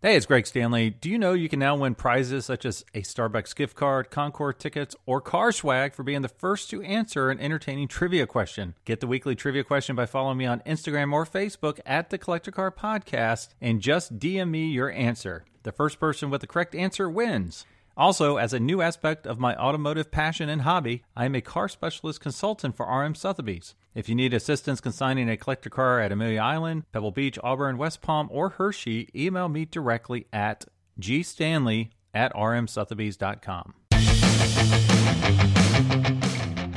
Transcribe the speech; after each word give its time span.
Hey, 0.00 0.14
it's 0.14 0.26
Greg 0.26 0.46
Stanley. 0.46 0.90
Do 0.90 1.10
you 1.10 1.18
know 1.18 1.32
you 1.32 1.48
can 1.48 1.58
now 1.58 1.74
win 1.74 1.96
prizes 1.96 2.44
such 2.44 2.64
as 2.64 2.84
a 2.94 3.00
Starbucks 3.00 3.56
gift 3.56 3.74
card, 3.74 4.12
Concours 4.12 4.54
tickets, 4.56 4.94
or 5.06 5.20
car 5.20 5.50
swag 5.50 5.92
for 5.92 6.04
being 6.04 6.22
the 6.22 6.28
first 6.28 6.70
to 6.70 6.80
answer 6.82 7.30
an 7.30 7.40
entertaining 7.40 7.88
trivia 7.88 8.24
question? 8.24 8.74
Get 8.84 9.00
the 9.00 9.08
weekly 9.08 9.34
trivia 9.34 9.64
question 9.64 9.96
by 9.96 10.06
following 10.06 10.38
me 10.38 10.46
on 10.46 10.60
Instagram 10.60 11.12
or 11.12 11.26
Facebook 11.26 11.80
at 11.84 12.10
the 12.10 12.18
Collector 12.18 12.52
Car 12.52 12.70
Podcast 12.70 13.48
and 13.60 13.80
just 13.80 14.20
DM 14.20 14.50
me 14.50 14.68
your 14.68 14.92
answer. 14.92 15.46
The 15.64 15.72
first 15.72 15.98
person 15.98 16.30
with 16.30 16.42
the 16.42 16.46
correct 16.46 16.76
answer 16.76 17.10
wins. 17.10 17.66
Also, 17.98 18.36
as 18.36 18.52
a 18.52 18.60
new 18.60 18.80
aspect 18.80 19.26
of 19.26 19.40
my 19.40 19.56
automotive 19.56 20.12
passion 20.12 20.48
and 20.48 20.62
hobby, 20.62 21.02
I 21.16 21.24
am 21.24 21.34
a 21.34 21.40
car 21.40 21.68
specialist 21.68 22.20
consultant 22.20 22.76
for 22.76 22.86
RM 22.86 23.16
Sotheby's. 23.16 23.74
If 23.92 24.08
you 24.08 24.14
need 24.14 24.32
assistance 24.32 24.80
consigning 24.80 25.28
a 25.28 25.36
collector 25.36 25.68
car 25.68 25.98
at 25.98 26.12
Amelia 26.12 26.40
Island, 26.40 26.84
Pebble 26.92 27.10
Beach, 27.10 27.40
Auburn, 27.42 27.76
West 27.76 28.00
Palm, 28.00 28.28
or 28.30 28.50
Hershey, 28.50 29.08
email 29.16 29.48
me 29.48 29.64
directly 29.64 30.28
at 30.32 30.64
gstanley 31.00 31.90
at 32.14 32.32
rmsotheby's.com. 32.34 33.74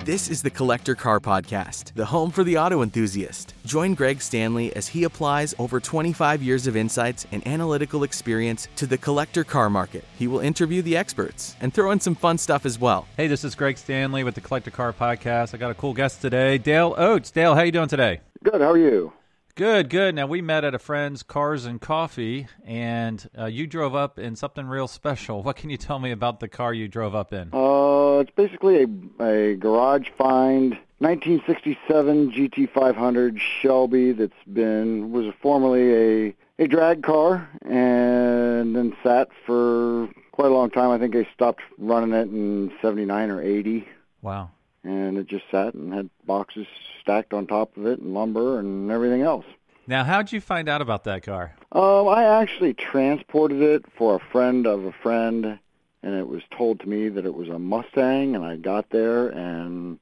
This 0.03 0.31
is 0.31 0.41
the 0.41 0.49
Collector 0.49 0.95
Car 0.95 1.19
Podcast, 1.19 1.93
the 1.93 2.05
home 2.05 2.31
for 2.31 2.43
the 2.43 2.57
auto 2.57 2.81
enthusiast. 2.81 3.53
Join 3.67 3.93
Greg 3.93 4.19
Stanley 4.19 4.75
as 4.75 4.87
he 4.87 5.03
applies 5.03 5.53
over 5.59 5.79
25 5.79 6.41
years 6.41 6.65
of 6.65 6.75
insights 6.75 7.27
and 7.31 7.45
analytical 7.47 8.01
experience 8.01 8.67
to 8.77 8.87
the 8.87 8.97
collector 8.97 9.43
car 9.43 9.69
market. 9.69 10.03
He 10.17 10.27
will 10.27 10.39
interview 10.39 10.81
the 10.81 10.97
experts 10.97 11.55
and 11.61 11.71
throw 11.71 11.91
in 11.91 11.99
some 11.99 12.15
fun 12.15 12.39
stuff 12.39 12.65
as 12.65 12.79
well. 12.79 13.05
Hey, 13.15 13.27
this 13.27 13.43
is 13.43 13.53
Greg 13.53 13.77
Stanley 13.77 14.23
with 14.23 14.33
the 14.33 14.41
Collector 14.41 14.71
Car 14.71 14.91
Podcast. 14.91 15.53
I 15.53 15.57
got 15.57 15.69
a 15.69 15.75
cool 15.75 15.93
guest 15.93 16.19
today, 16.19 16.57
Dale 16.57 16.95
Oakes. 16.97 17.29
Dale, 17.29 17.53
how 17.53 17.61
you 17.61 17.71
doing 17.71 17.87
today? 17.87 18.21
Good. 18.43 18.59
How 18.59 18.71
are 18.71 18.79
you? 18.79 19.13
Good, 19.61 19.91
good. 19.91 20.15
Now 20.15 20.25
we 20.25 20.41
met 20.41 20.63
at 20.63 20.73
a 20.73 20.79
friend's 20.79 21.21
Cars 21.21 21.65
and 21.65 21.79
Coffee, 21.79 22.47
and 22.65 23.29
uh, 23.37 23.45
you 23.45 23.67
drove 23.67 23.93
up 23.93 24.17
in 24.17 24.35
something 24.35 24.65
real 24.65 24.87
special. 24.87 25.43
What 25.43 25.55
can 25.55 25.69
you 25.69 25.77
tell 25.77 25.99
me 25.99 26.09
about 26.09 26.39
the 26.39 26.47
car 26.47 26.73
you 26.73 26.87
drove 26.87 27.13
up 27.13 27.31
in? 27.31 27.51
Uh, 27.53 28.21
it's 28.21 28.31
basically 28.31 28.81
a, 29.19 29.23
a 29.23 29.55
garage 29.57 30.09
find 30.17 30.79
1967 30.97 32.31
GT500 32.31 33.37
Shelby 33.37 34.13
that's 34.13 34.33
been 34.51 35.11
was 35.11 35.31
formerly 35.43 36.29
a 36.29 36.35
a 36.57 36.67
drag 36.67 37.03
car 37.03 37.47
and 37.61 38.75
then 38.75 38.97
sat 39.03 39.29
for 39.45 40.09
quite 40.31 40.49
a 40.49 40.55
long 40.55 40.71
time. 40.71 40.89
I 40.89 40.97
think 40.97 41.13
they 41.13 41.27
stopped 41.35 41.61
running 41.77 42.13
it 42.13 42.29
in 42.29 42.71
79 42.81 43.29
or 43.29 43.39
80. 43.43 43.87
Wow. 44.23 44.49
And 44.83 45.17
it 45.17 45.27
just 45.27 45.45
sat 45.51 45.73
and 45.73 45.93
had 45.93 46.09
boxes 46.25 46.65
stacked 47.01 47.33
on 47.33 47.47
top 47.47 47.77
of 47.77 47.85
it 47.85 47.99
and 47.99 48.13
lumber 48.13 48.59
and 48.59 48.89
everything 48.91 49.21
else. 49.21 49.45
Now, 49.87 50.03
how'd 50.03 50.31
you 50.31 50.41
find 50.41 50.69
out 50.69 50.81
about 50.81 51.03
that 51.05 51.23
car? 51.23 51.55
Um, 51.71 52.07
I 52.07 52.23
actually 52.23 52.73
transported 52.73 53.61
it 53.61 53.85
for 53.97 54.15
a 54.15 54.19
friend 54.19 54.67
of 54.67 54.85
a 54.85 54.91
friend, 54.91 55.59
and 56.03 56.15
it 56.15 56.27
was 56.27 56.41
told 56.55 56.79
to 56.81 56.89
me 56.89 57.09
that 57.09 57.25
it 57.25 57.33
was 57.33 57.49
a 57.49 57.59
Mustang, 57.59 58.35
and 58.35 58.45
I 58.45 58.57
got 58.57 58.89
there, 58.89 59.29
and 59.29 59.99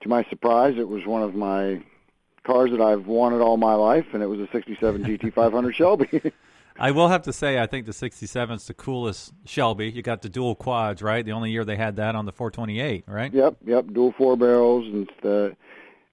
to 0.00 0.08
my 0.08 0.24
surprise, 0.24 0.74
it 0.76 0.88
was 0.88 1.06
one 1.06 1.22
of 1.22 1.34
my 1.34 1.80
cars 2.44 2.72
that 2.72 2.80
I've 2.80 3.06
wanted 3.06 3.40
all 3.40 3.56
my 3.56 3.74
life, 3.74 4.06
and 4.12 4.22
it 4.22 4.26
was 4.26 4.40
a 4.40 4.48
67 4.52 5.04
GT500 5.04 5.74
Shelby. 5.74 6.08
I 6.78 6.90
will 6.90 7.08
have 7.08 7.22
to 7.22 7.32
say, 7.32 7.60
I 7.60 7.66
think 7.66 7.86
the 7.86 7.92
67 7.92 8.56
is 8.56 8.66
the 8.66 8.74
coolest 8.74 9.32
Shelby. 9.44 9.90
You 9.90 10.02
got 10.02 10.22
the 10.22 10.28
dual 10.28 10.54
quads, 10.54 11.02
right? 11.02 11.24
The 11.24 11.32
only 11.32 11.50
year 11.50 11.64
they 11.64 11.76
had 11.76 11.96
that 11.96 12.14
on 12.14 12.24
the 12.26 12.32
428, 12.32 13.04
right? 13.06 13.32
Yep, 13.32 13.56
yep, 13.66 13.86
dual 13.92 14.12
four 14.12 14.36
barrels, 14.36 14.86
and 14.86 15.10
the 15.22 15.56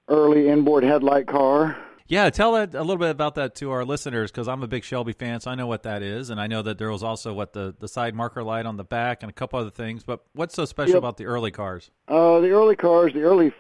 early 0.08 0.50
inboard 0.50 0.84
headlight 0.84 1.28
car. 1.28 1.78
Yeah, 2.08 2.30
tell 2.32 2.54
that 2.54 2.74
a 2.74 2.82
little 2.82 2.98
bit 2.98 3.12
about 3.12 3.36
that 3.36 3.54
to 3.58 3.70
our 3.70 3.86
listeners 3.86 4.32
because 4.32 4.48
I'm 4.48 4.64
a 4.64 4.68
big 4.68 4.84
Shelby 4.84 5.14
fan, 5.14 5.42
so 5.42 5.52
I 5.52 5.56
know 5.56 5.68
what 5.68 5.84
that 5.84 6.02
is, 6.02 6.32
and 6.32 6.42
I 6.42 6.48
know 6.48 6.64
that 6.64 6.80
there 6.80 6.90
was 6.90 7.04
also 7.04 7.34
what 7.34 7.54
the 7.54 7.76
the 7.80 7.88
side 7.88 8.16
marker 8.16 8.42
light 8.42 8.66
on 8.66 8.78
the 8.78 8.84
back 8.84 9.22
and 9.22 9.30
a 9.30 9.34
couple 9.34 9.60
other 9.60 9.70
things. 9.70 10.04
But 10.04 10.22
what's 10.34 10.56
so 10.56 10.66
special 10.66 10.94
Yep. 10.96 10.98
about 10.98 11.18
the 11.18 11.26
early 11.26 11.52
cars? 11.52 11.92
Uh, 12.08 12.40
the 12.40 12.50
early 12.50 12.76
cars, 12.76 13.14
the 13.14 13.22
early 13.22 13.54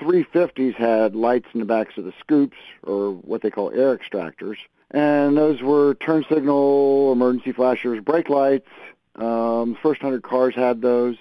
350s 0.00 0.74
had 0.74 1.14
lights 1.14 1.46
in 1.54 1.60
the 1.60 1.66
backs 1.66 1.96
of 1.96 2.04
the 2.04 2.12
scoops, 2.18 2.56
or 2.82 3.12
what 3.12 3.42
they 3.42 3.50
call 3.50 3.70
air 3.70 3.96
extractors, 3.96 4.56
and 4.92 5.36
those 5.36 5.60
were 5.62 5.94
turn 5.94 6.24
signal, 6.28 7.12
emergency 7.12 7.52
flashers, 7.52 8.00
brake 8.00 8.28
lights. 8.28 8.68
Um, 9.16 9.72
the 9.72 9.78
first 9.82 10.00
hundred 10.00 10.22
cars 10.22 10.54
had 10.54 10.80
those, 10.80 11.16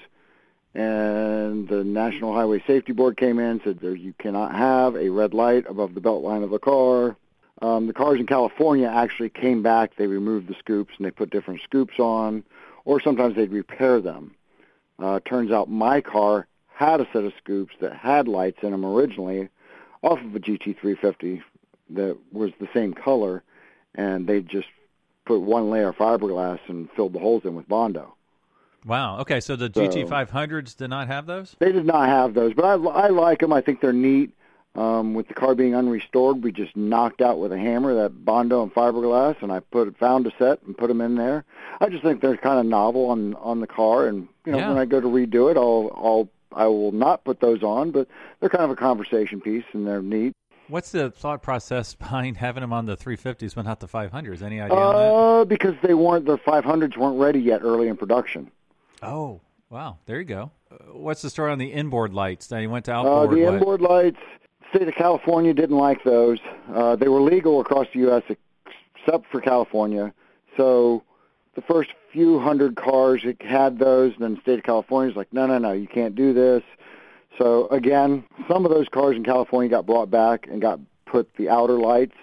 and 0.76 1.68
the 1.68 1.84
National 1.84 2.34
Highway 2.34 2.64
Safety 2.68 2.94
Board 2.94 3.18
came 3.18 3.40
in 3.40 3.46
and 3.46 3.62
said 3.64 3.80
there 3.80 3.96
you 3.96 4.14
cannot 4.20 4.54
have 4.54 4.96
a 4.96 5.10
red 5.10 5.34
light 5.34 5.66
above 5.68 5.94
the 5.94 6.02
belt 6.02 6.24
line 6.24 6.44
of 6.44 6.52
a 6.54 6.60
car. 6.60 7.16
Um, 7.62 7.88
the 7.88 7.94
cars 7.94 8.20
in 8.20 8.26
California 8.26 8.88
actually 8.88 9.30
came 9.30 9.62
back. 9.62 9.96
They 9.96 10.08
removed 10.08 10.48
the 10.48 10.56
scoops 10.56 10.94
and 10.98 11.06
they 11.06 11.12
put 11.12 11.30
different 11.30 11.62
scoops 11.62 12.00
on, 12.00 12.44
or 12.86 13.00
sometimes 13.00 13.36
they'd 13.36 13.52
repair 13.52 14.02
them. 14.02 14.36
Uh, 15.00 15.20
turns 15.26 15.52
out 15.52 15.70
my 15.70 16.02
car 16.02 16.48
had 16.74 17.00
a 17.00 17.08
set 17.14 17.24
of 17.24 17.34
scoops 17.38 17.76
that 17.80 17.96
had 17.96 18.28
lights 18.28 18.64
in 18.64 18.72
them 18.72 18.86
originally 18.86 19.50
off 20.02 20.20
of 20.20 20.36
a 20.36 20.40
GT350 20.40 21.42
that 21.92 22.18
was 22.32 22.52
the 22.60 22.68
same 22.74 22.94
color, 22.94 23.44
and 23.96 24.28
they 24.28 24.42
just 24.42 24.68
put 25.26 25.42
one 25.42 25.70
layer 25.70 25.90
of 25.90 25.98
fiberglass 25.98 26.60
and 26.68 26.90
filled 26.92 27.14
the 27.14 27.20
holes 27.20 27.44
in 27.46 27.56
with 27.56 27.68
Bondo. 27.68 28.16
Wow. 28.86 29.20
Okay, 29.20 29.40
so 29.40 29.56
the 29.56 29.72
So- 29.74 29.88
GT500s 29.88 30.76
did 30.76 30.90
not 30.90 31.08
have 31.08 31.26
those. 31.28 31.56
They 31.60 31.72
did 31.72 31.86
not 31.86 32.08
have 32.10 32.34
those, 32.34 32.54
but 32.54 32.66
I, 32.66 32.74
I 32.74 33.08
like 33.10 33.40
them. 33.40 33.54
I 33.54 33.62
think 33.62 33.82
they're 33.82 33.94
neat. 33.94 34.32
Um, 34.74 35.14
with 35.16 35.28
the 35.28 35.34
car 35.34 35.54
being 35.54 35.74
unrestored, 35.74 36.42
we 36.44 36.54
just 36.54 36.78
knocked 36.78 37.20
out 37.22 37.40
with 37.40 37.52
a 37.52 37.58
hammer 37.60 37.94
that 37.96 38.24
Bondo 38.24 38.64
and 38.64 38.74
fiberglass, 38.74 39.36
and 39.44 39.52
I 39.52 39.60
put 39.60 39.98
found 39.98 40.26
a 40.28 40.32
set 40.40 40.64
and 40.64 40.78
put 40.78 40.88
them 40.88 41.02
in 41.02 41.16
there. 41.16 41.44
I 41.82 41.90
just 41.90 42.04
think 42.04 42.22
they're 42.22 42.38
kind 42.38 42.58
of 42.58 42.66
novel 42.66 43.08
on 43.10 43.34
on 43.36 43.60
the 43.60 43.68
car, 43.68 44.08
and 44.08 44.30
you 44.46 44.54
know 44.54 44.60
Yeah. 44.60 44.70
when 44.70 44.78
I 44.78 44.86
go 44.86 45.02
to 45.02 45.08
redo 45.08 45.52
it, 45.52 45.58
I'll 45.58 45.92
I'll 45.94 46.30
I 46.58 46.68
will 46.68 46.94
not 46.94 47.26
put 47.26 47.42
those 47.42 47.64
on, 47.64 47.92
but 47.92 48.08
they're 48.40 48.48
kind 48.48 48.64
of 48.64 48.70
a 48.72 48.76
conversation 48.78 49.42
piece, 49.42 49.66
and 49.74 49.86
they're 49.86 50.02
neat. 50.02 50.32
What's 50.72 50.92
the 50.92 51.12
thought 51.12 51.42
process 51.42 51.94
behind 51.96 52.38
having 52.38 52.62
them 52.62 52.72
on 52.72 52.86
the 52.86 52.96
350s 52.96 53.54
but 53.54 53.66
not 53.66 53.82
the 53.82 53.90
500s? 53.90 54.42
Any 54.42 54.62
idea 54.62 54.78
on 54.78 54.96
that? 54.96 55.02
Uh, 55.02 55.46
because 55.46 55.76
they 55.84 55.94
weren't 55.94 56.26
the 56.26 56.38
500s 56.38 56.96
weren't 56.96 57.20
ready 57.20 57.40
yet 57.40 57.62
early 57.62 57.90
in 57.90 57.98
production. 57.98 58.50
Oh, 59.04 59.42
wow. 59.70 59.98
There 60.06 60.18
you 60.18 60.26
go. 60.26 60.52
Uh, 60.72 60.76
what's 60.94 61.22
the 61.22 61.30
story 61.30 61.52
on 61.52 61.58
the 61.58 61.68
inboard 61.68 62.14
lights? 62.14 62.50
Now 62.50 62.60
you 62.60 62.70
went 62.70 62.86
to 62.86 62.94
outboard. 62.94 63.30
Uh, 63.30 63.36
the 63.36 63.44
what? 63.44 63.54
inboard 63.54 63.82
lights, 63.82 64.20
state 64.74 64.88
of 64.88 64.96
California 64.96 65.54
didn't 65.54 65.78
like 65.78 66.06
those. 66.06 66.40
Uh, 66.74 66.96
they 66.96 67.10
were 67.10 67.22
legal 67.22 67.60
across 67.60 67.88
the 67.94 68.00
U.S. 68.00 68.24
except 68.96 69.30
for 69.30 69.42
California. 69.42 70.14
So 70.56 71.04
the 71.56 71.62
first 71.62 71.90
few 72.14 72.40
hundred 72.40 72.78
cars 72.78 73.26
had 73.42 73.78
those, 73.78 74.14
and 74.14 74.24
then 74.24 74.36
the 74.36 74.42
state 74.42 74.60
of 74.60 74.64
California 74.64 75.12
is 75.12 75.18
like, 75.18 75.34
no, 75.34 75.48
no, 75.48 75.58
no, 75.58 75.74
you 75.74 75.88
can't 75.88 76.16
do 76.16 76.32
this. 76.32 76.64
So 77.38 77.68
again, 77.70 78.24
some 78.48 78.66
of 78.66 78.72
those 78.72 78.90
cars 78.90 79.16
in 79.16 79.24
California 79.24 79.70
got 79.70 79.86
brought 79.86 80.10
back 80.10 80.48
and 80.48 80.62
got 80.62 80.80
put 81.06 81.34
the 81.36 81.50
outer 81.50 81.80
lights, 81.80 82.18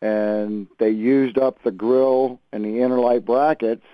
and 0.00 0.66
they 0.78 0.90
used 0.90 1.38
up 1.38 1.62
the 1.62 1.70
grill 1.70 2.40
and 2.52 2.64
the 2.64 2.80
inner 2.80 2.98
light 2.98 3.24
brackets 3.24 3.86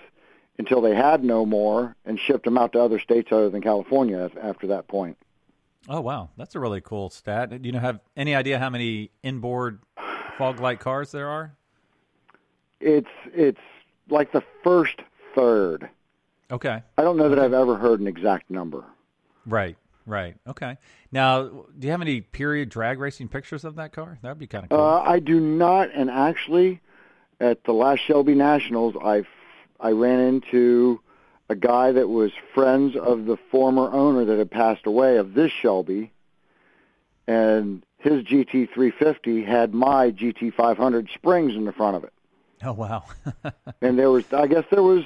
until 0.59 0.81
they 0.81 0.95
had 0.95 1.25
no 1.25 1.47
more 1.47 1.97
and 2.05 2.19
shipped 2.19 2.45
them 2.45 2.59
out 2.59 2.73
to 2.73 2.81
other 2.81 2.99
states 2.99 3.33
other 3.33 3.49
than 3.49 3.63
California 3.63 4.31
after 4.43 4.67
that 4.69 4.89
point. 4.89 5.17
Oh, 5.89 6.01
wow. 6.01 6.29
That's 6.37 6.55
a 6.55 6.61
really 6.61 6.83
cool 6.83 7.09
stat. 7.09 7.51
Do 7.51 7.67
you 7.67 7.73
know 7.73 7.79
have 7.79 8.01
any 8.17 8.35
idea 8.35 8.59
how 8.59 8.69
many 8.69 9.11
inboard 9.23 9.81
fog 10.37 10.61
light 10.61 10.79
cars 10.79 11.13
there 11.13 11.29
are? 11.29 11.55
it's 12.81 13.11
it's 13.35 13.61
like 14.09 14.33
the 14.33 14.43
first 14.65 15.01
third. 15.35 15.89
Okay. 16.51 16.83
I 16.99 17.03
don't 17.03 17.17
know 17.17 17.29
that 17.29 17.39
I've 17.39 17.53
ever 17.53 17.77
heard 17.77 18.01
an 18.01 18.07
exact 18.07 18.51
number. 18.51 18.85
Right. 19.47 19.77
Right. 20.11 20.35
Okay. 20.45 20.77
Now, 21.13 21.45
do 21.45 21.87
you 21.87 21.93
have 21.93 22.01
any 22.01 22.21
period 22.21 22.69
drag 22.69 22.99
racing 22.99 23.29
pictures 23.29 23.65
of 23.65 23.77
that 23.77 23.93
car? 23.93 24.19
That'd 24.23 24.41
be 24.41 24.49
kind 24.49 24.65
of 24.65 24.71
cool. 24.71 24.81
Uh, 24.81 25.03
I 25.03 25.21
do 25.21 25.39
not, 25.39 25.91
and 25.95 26.11
actually, 26.11 26.81
at 27.39 27.63
the 27.63 27.73
last 27.73 28.01
Shelby 28.01 28.35
Nationals, 28.35 28.97
I 29.01 29.23
I 29.79 29.93
ran 29.93 30.19
into 30.19 31.01
a 31.49 31.55
guy 31.55 31.93
that 31.93 32.09
was 32.09 32.33
friends 32.53 32.97
of 32.97 33.27
the 33.27 33.37
former 33.37 33.93
owner 33.93 34.25
that 34.25 34.37
had 34.37 34.51
passed 34.51 34.85
away 34.85 35.17
of 35.17 35.35
this 35.35 35.53
Shelby, 35.53 36.11
and 37.29 37.85
his 37.99 38.25
GT350 38.25 39.47
had 39.47 39.73
my 39.73 40.11
GT500 40.11 41.13
springs 41.15 41.55
in 41.55 41.67
the 41.67 41.73
front 41.73 41.97
of 41.97 42.03
it. 42.03 42.13
oh, 42.65 42.73
wow. 42.73 43.05
and 43.81 43.97
there 43.97 44.11
was 44.11 44.25
I 44.33 44.49
guess 44.49 44.65
there 44.73 44.83
was 44.83 45.05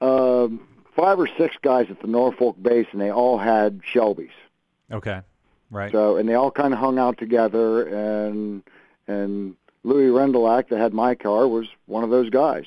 um, 0.00 0.68
five 0.96 1.18
or 1.18 1.28
six 1.38 1.56
guys 1.62 1.86
at 1.90 2.00
the 2.00 2.06
Norfolk 2.06 2.56
base, 2.62 2.86
and 2.92 3.00
they 3.00 3.10
all 3.10 3.38
had 3.38 3.80
Shelbys. 3.82 4.30
okay. 4.90 5.20
Right. 5.70 5.90
So 5.90 6.16
and 6.16 6.28
they 6.28 6.34
all 6.34 6.50
kind 6.50 6.74
of 6.74 6.80
hung 6.80 6.98
out 6.98 7.16
together, 7.16 7.86
and 7.86 8.62
and 9.08 9.56
Louis 9.84 10.08
Rendelac 10.08 10.68
that 10.68 10.78
had 10.78 10.92
my 10.92 11.14
car 11.14 11.48
was 11.48 11.66
one 11.86 12.04
of 12.04 12.10
those 12.10 12.28
guys. 12.30 12.66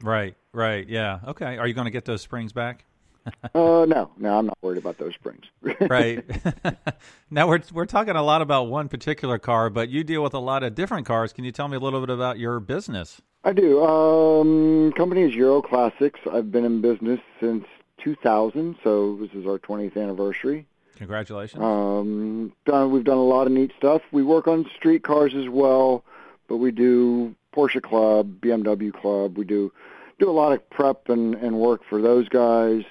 Right. 0.00 0.36
Right. 0.52 0.88
Yeah. 0.88 1.18
Okay. 1.26 1.58
Are 1.58 1.66
you 1.66 1.74
going 1.74 1.86
to 1.86 1.90
get 1.90 2.04
those 2.04 2.22
springs 2.22 2.52
back? 2.52 2.84
uh, 3.54 3.86
no, 3.88 4.10
no, 4.16 4.38
I'm 4.38 4.46
not 4.46 4.58
worried 4.62 4.78
about 4.78 4.98
those 4.98 5.14
springs. 5.14 5.44
right. 5.80 6.24
now 7.30 7.48
we're 7.48 7.62
we're 7.72 7.86
talking 7.86 8.16
a 8.16 8.22
lot 8.22 8.42
about 8.42 8.64
one 8.64 8.88
particular 8.88 9.38
car, 9.38 9.70
but 9.70 9.88
you 9.88 10.04
deal 10.04 10.22
with 10.22 10.34
a 10.34 10.38
lot 10.38 10.62
of 10.62 10.74
different 10.74 11.06
cars. 11.06 11.32
Can 11.32 11.44
you 11.44 11.52
tell 11.52 11.68
me 11.68 11.76
a 11.76 11.80
little 11.80 12.00
bit 12.00 12.10
about 12.10 12.38
your 12.38 12.60
business? 12.60 13.20
I 13.44 13.52
do. 13.52 13.84
Um, 13.84 14.92
company 14.92 15.22
is 15.22 15.34
Euro 15.34 15.62
Classics. 15.62 16.20
I've 16.30 16.50
been 16.50 16.64
in 16.64 16.80
business 16.80 17.20
since 17.38 17.64
2000, 17.98 18.76
so 18.82 19.16
this 19.16 19.30
is 19.32 19.46
our 19.46 19.58
20th 19.58 19.96
anniversary. 19.96 20.66
Congratulations. 20.96 21.62
Um, 21.62 22.52
done, 22.64 22.90
we've 22.90 23.04
done 23.04 23.18
a 23.18 23.24
lot 23.24 23.46
of 23.46 23.52
neat 23.52 23.72
stuff. 23.76 24.02
We 24.10 24.22
work 24.22 24.48
on 24.48 24.68
street 24.74 25.04
cars 25.04 25.34
as 25.34 25.48
well, 25.48 26.04
but 26.48 26.56
we 26.56 26.70
do 26.70 27.34
Porsche 27.54 27.82
Club, 27.82 28.40
BMW 28.40 28.92
Club. 28.92 29.36
We 29.36 29.44
do 29.44 29.72
do 30.18 30.30
a 30.30 30.32
lot 30.32 30.52
of 30.52 30.68
prep 30.70 31.08
and, 31.08 31.34
and 31.34 31.58
work 31.58 31.82
for 31.84 32.00
those 32.00 32.28
guys, 32.28 32.84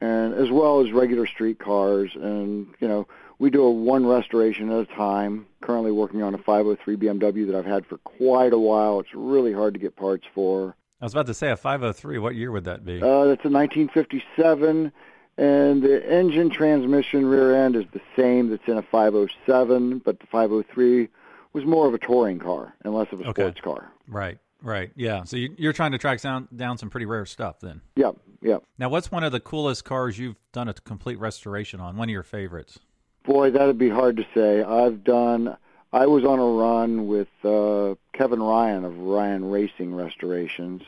and 0.00 0.34
as 0.34 0.50
well 0.50 0.80
as 0.80 0.92
regular 0.92 1.26
street 1.26 1.58
cars. 1.58 2.12
And 2.14 2.68
you 2.80 2.88
know, 2.88 3.06
we 3.38 3.50
do 3.50 3.62
a 3.62 3.70
one 3.70 4.06
restoration 4.06 4.70
at 4.70 4.78
a 4.90 4.94
time. 4.94 5.46
Currently 5.62 5.92
working 5.92 6.22
on 6.22 6.34
a 6.34 6.38
503 6.38 6.96
BMW 6.96 7.46
that 7.46 7.56
I've 7.56 7.66
had 7.66 7.86
for 7.86 7.98
quite 7.98 8.52
a 8.52 8.58
while. 8.58 9.00
It's 9.00 9.14
really 9.14 9.52
hard 9.52 9.74
to 9.74 9.80
get 9.80 9.96
parts 9.96 10.24
for. 10.34 10.76
I 11.00 11.04
was 11.04 11.12
about 11.12 11.26
to 11.26 11.34
say 11.34 11.50
a 11.50 11.56
503. 11.56 12.18
What 12.18 12.34
year 12.36 12.50
would 12.52 12.64
that 12.64 12.84
be? 12.84 12.96
Uh, 13.02 13.24
that's 13.26 13.44
a 13.44 13.50
1957, 13.50 14.92
and 15.38 15.82
the 15.82 16.10
engine, 16.10 16.48
transmission, 16.48 17.26
rear 17.26 17.54
end 17.54 17.76
is 17.76 17.84
the 17.92 18.00
same 18.16 18.48
that's 18.48 18.66
in 18.66 18.78
a 18.78 18.82
507, 18.82 19.98
but 19.98 20.20
the 20.20 20.26
503 20.26 21.08
was 21.52 21.64
more 21.64 21.86
of 21.86 21.94
a 21.94 21.98
touring 21.98 22.38
car 22.38 22.74
and 22.84 22.94
less 22.94 23.08
of 23.12 23.20
a 23.20 23.24
Okay. 23.28 23.42
sports 23.42 23.60
car. 23.60 23.92
Right. 24.08 24.38
Right. 24.62 24.90
Yeah. 24.96 25.24
So 25.24 25.36
you, 25.36 25.54
you're 25.58 25.72
trying 25.74 25.92
to 25.92 25.98
track 25.98 26.20
down 26.22 26.48
down 26.56 26.78
some 26.78 26.88
pretty 26.88 27.04
rare 27.06 27.26
stuff 27.26 27.60
then. 27.60 27.82
Yep, 27.96 28.16
yep. 28.46 28.62
Now, 28.78 28.88
what's 28.88 29.10
one 29.10 29.24
of 29.24 29.32
the 29.32 29.40
coolest 29.40 29.84
cars 29.84 30.18
you've 30.18 30.36
done 30.52 30.68
a 30.68 30.74
complete 30.74 31.18
restoration 31.18 31.80
on? 31.80 31.96
One 31.96 32.08
of 32.08 32.12
your 32.12 32.22
favorites? 32.22 32.78
Boy, 33.24 33.50
that'd 33.50 33.78
be 33.78 33.88
hard 33.88 34.16
to 34.18 34.26
say. 34.34 34.62
I've 34.62 35.02
done. 35.02 35.56
I 35.92 36.06
was 36.06 36.24
on 36.24 36.38
a 36.38 36.44
run 36.44 37.06
with 37.06 37.28
uh, 37.44 37.94
Kevin 38.12 38.42
Ryan 38.42 38.84
of 38.84 38.98
Ryan 38.98 39.50
Racing 39.50 39.94
Restorations. 39.94 40.82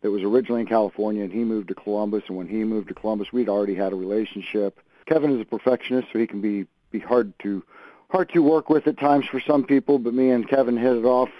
That 0.00 0.10
was 0.10 0.22
originally 0.22 0.60
in 0.62 0.66
California, 0.66 1.24
and 1.24 1.32
he 1.32 1.44
moved 1.44 1.68
to 1.68 1.74
Columbus. 1.74 2.24
And 2.28 2.36
when 2.36 2.46
he 2.46 2.64
moved 2.64 2.88
to 2.88 2.94
Columbus, 2.94 3.32
we'd 3.32 3.48
already 3.48 3.74
had 3.74 3.92
a 3.92 3.96
relationship. 3.96 4.80
Kevin 5.06 5.34
is 5.34 5.40
a 5.40 5.44
perfectionist, 5.44 6.08
so 6.12 6.18
he 6.18 6.26
can 6.26 6.40
be 6.40 6.66
be 6.90 6.98
hard 7.00 7.32
to 7.40 7.62
hard 8.10 8.30
to 8.30 8.42
work 8.42 8.70
with 8.70 8.86
at 8.86 8.98
times 8.98 9.26
for 9.26 9.40
some 9.40 9.64
people. 9.64 9.98
But 9.98 10.14
me 10.14 10.30
and 10.30 10.48
Kevin 10.48 10.76
hit 10.76 10.96
it 10.96 11.04
off. 11.04 11.30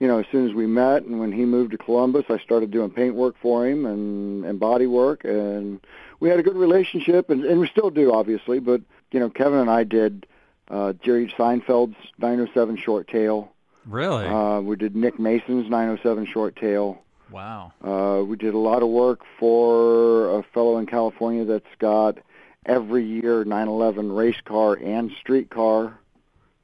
You 0.00 0.08
know, 0.08 0.18
as 0.18 0.26
soon 0.32 0.48
as 0.48 0.54
we 0.54 0.66
met, 0.66 1.04
and 1.04 1.20
when 1.20 1.32
he 1.32 1.44
moved 1.44 1.70
to 1.70 1.78
Columbus, 1.78 2.24
I 2.28 2.38
started 2.38 2.70
doing 2.70 2.90
paint 2.90 3.14
work 3.14 3.36
for 3.40 3.66
him 3.66 3.86
and 3.86 4.44
and 4.44 4.58
body 4.58 4.86
work, 4.86 5.24
and 5.24 5.80
we 6.20 6.28
had 6.28 6.38
a 6.38 6.42
good 6.42 6.56
relationship, 6.56 7.30
and, 7.30 7.44
and 7.44 7.60
we 7.60 7.68
still 7.68 7.90
do, 7.90 8.12
obviously. 8.12 8.58
But 8.58 8.82
you 9.12 9.20
know, 9.20 9.30
Kevin 9.30 9.60
and 9.60 9.70
I 9.70 9.84
did 9.84 10.26
uh, 10.68 10.94
Jerry 10.94 11.28
Seinfeld's 11.28 11.96
907 12.18 12.76
short 12.76 13.08
tail. 13.08 13.52
Really? 13.86 14.26
Uh, 14.26 14.60
we 14.60 14.76
did 14.76 14.96
Nick 14.96 15.18
Mason's 15.18 15.68
907 15.68 16.26
short 16.26 16.56
tail. 16.56 17.02
wow. 17.30 17.72
Uh, 17.82 18.24
we 18.24 18.36
did 18.36 18.54
a 18.54 18.58
lot 18.58 18.82
of 18.82 18.88
work 18.88 19.20
for 19.38 20.38
a 20.38 20.42
fellow 20.42 20.78
in 20.78 20.86
California 20.86 21.44
that's 21.44 21.74
got 21.78 22.18
every 22.66 23.04
year 23.04 23.44
911 23.44 24.10
race 24.12 24.40
car 24.44 24.74
and 24.74 25.12
street 25.20 25.50
car. 25.50 25.98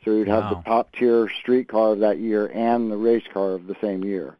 So 0.04 0.12
you'd 0.12 0.28
have 0.28 0.44
Wow. 0.44 0.54
the 0.54 0.62
top 0.70 0.92
tier 0.92 1.28
street 1.28 1.68
car 1.68 1.92
of 1.92 1.98
that 2.00 2.18
year 2.18 2.50
and 2.54 2.90
the 2.90 2.96
race 2.96 3.24
car 3.32 3.52
of 3.52 3.66
the 3.66 3.76
same 3.80 4.04
year. 4.04 4.36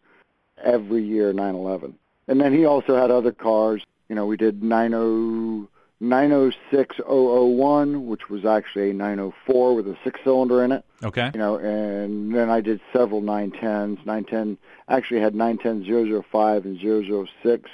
Every 0.63 1.03
year 1.03 1.33
911. 1.33 1.95
And 2.29 2.41
then 2.41 2.53
he 2.53 2.65
also 2.65 2.97
had 2.97 3.11
other 3.11 3.33
cars. 3.33 3.85
You 4.09 4.15
know, 4.15 4.27
we 4.27 4.37
did 4.37 4.63
90 4.63 5.69
906001, 6.03 8.07
which 8.07 8.31
was 8.31 8.47
actually 8.47 8.91
a 8.91 8.95
904 8.95 9.75
with 9.75 9.87
a 9.87 9.97
six 10.03 10.19
cylinder 10.25 10.65
in 10.65 10.73
it 10.73 10.83
Okay. 11.03 11.31
you 11.35 11.39
know, 11.39 11.57
and 11.57 12.35
then 12.35 12.49
I 12.51 12.61
did 12.63 12.81
several 12.93 13.21
910s. 13.23 14.05
910 14.07 14.57
actually 14.89 15.21
had 15.21 15.35
910005 15.35 16.65
and 16.65 16.79
006 16.79 17.71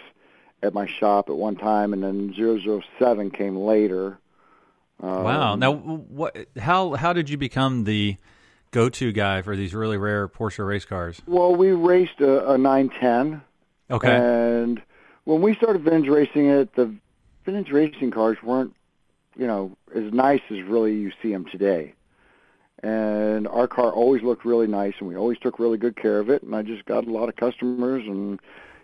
at 0.63 0.75
my 0.75 0.87
shop 0.87 1.29
at 1.29 1.37
one 1.37 1.57
time, 1.57 1.93
and 1.93 2.03
then 2.03 2.33
007 2.35 3.31
came 3.31 3.57
later. 3.57 4.19
Um, 5.03 5.23
Wow. 5.25 5.57
Now, 5.57 5.75
what? 5.75 6.37
How 6.59 6.95
how 6.95 7.13
did 7.13 7.29
you 7.29 7.37
become 7.37 7.85
the 7.85 8.17
go-to 8.71 9.13
guy 9.13 9.43
for 9.43 9.57
these 9.57 9.75
really 9.75 9.97
rare 9.97 10.29
Porsche 10.29 10.67
race 10.67 10.85
cars? 10.85 11.21
Well, 11.27 11.55
we 11.55 11.71
raced 11.71 12.21
a, 12.21 12.53
a 12.53 12.59
910, 12.59 13.43
Okay. 13.91 14.15
and 14.15 14.83
when 15.25 15.41
we 15.41 15.55
started 15.55 15.83
vintage 15.83 16.09
racing 16.11 16.47
it, 16.47 16.75
the 16.75 16.95
vintage 17.45 17.71
racing 17.71 18.11
cars 18.11 18.37
weren't, 18.43 18.75
you 19.37 19.47
know, 19.47 19.77
as 19.95 20.13
nice 20.13 20.43
as 20.51 20.63
really 20.63 20.95
you 20.95 21.13
see 21.23 21.33
them 21.33 21.47
today. 21.51 21.95
And 22.83 23.49
our 23.49 23.67
car 23.69 23.91
always 23.93 24.23
looked 24.23 24.45
really 24.45 24.67
nice, 24.67 24.95
and 24.99 25.09
we 25.09 25.17
always 25.17 25.39
took 25.39 25.59
really 25.59 25.79
good 25.79 25.97
care 25.97 26.19
of 26.19 26.29
it. 26.29 26.43
And 26.43 26.55
I 26.55 26.63
just 26.63 26.85
got 26.85 27.07
a 27.07 27.11
lot 27.11 27.29
of 27.29 27.37
customers, 27.37 28.05
and 28.07 28.39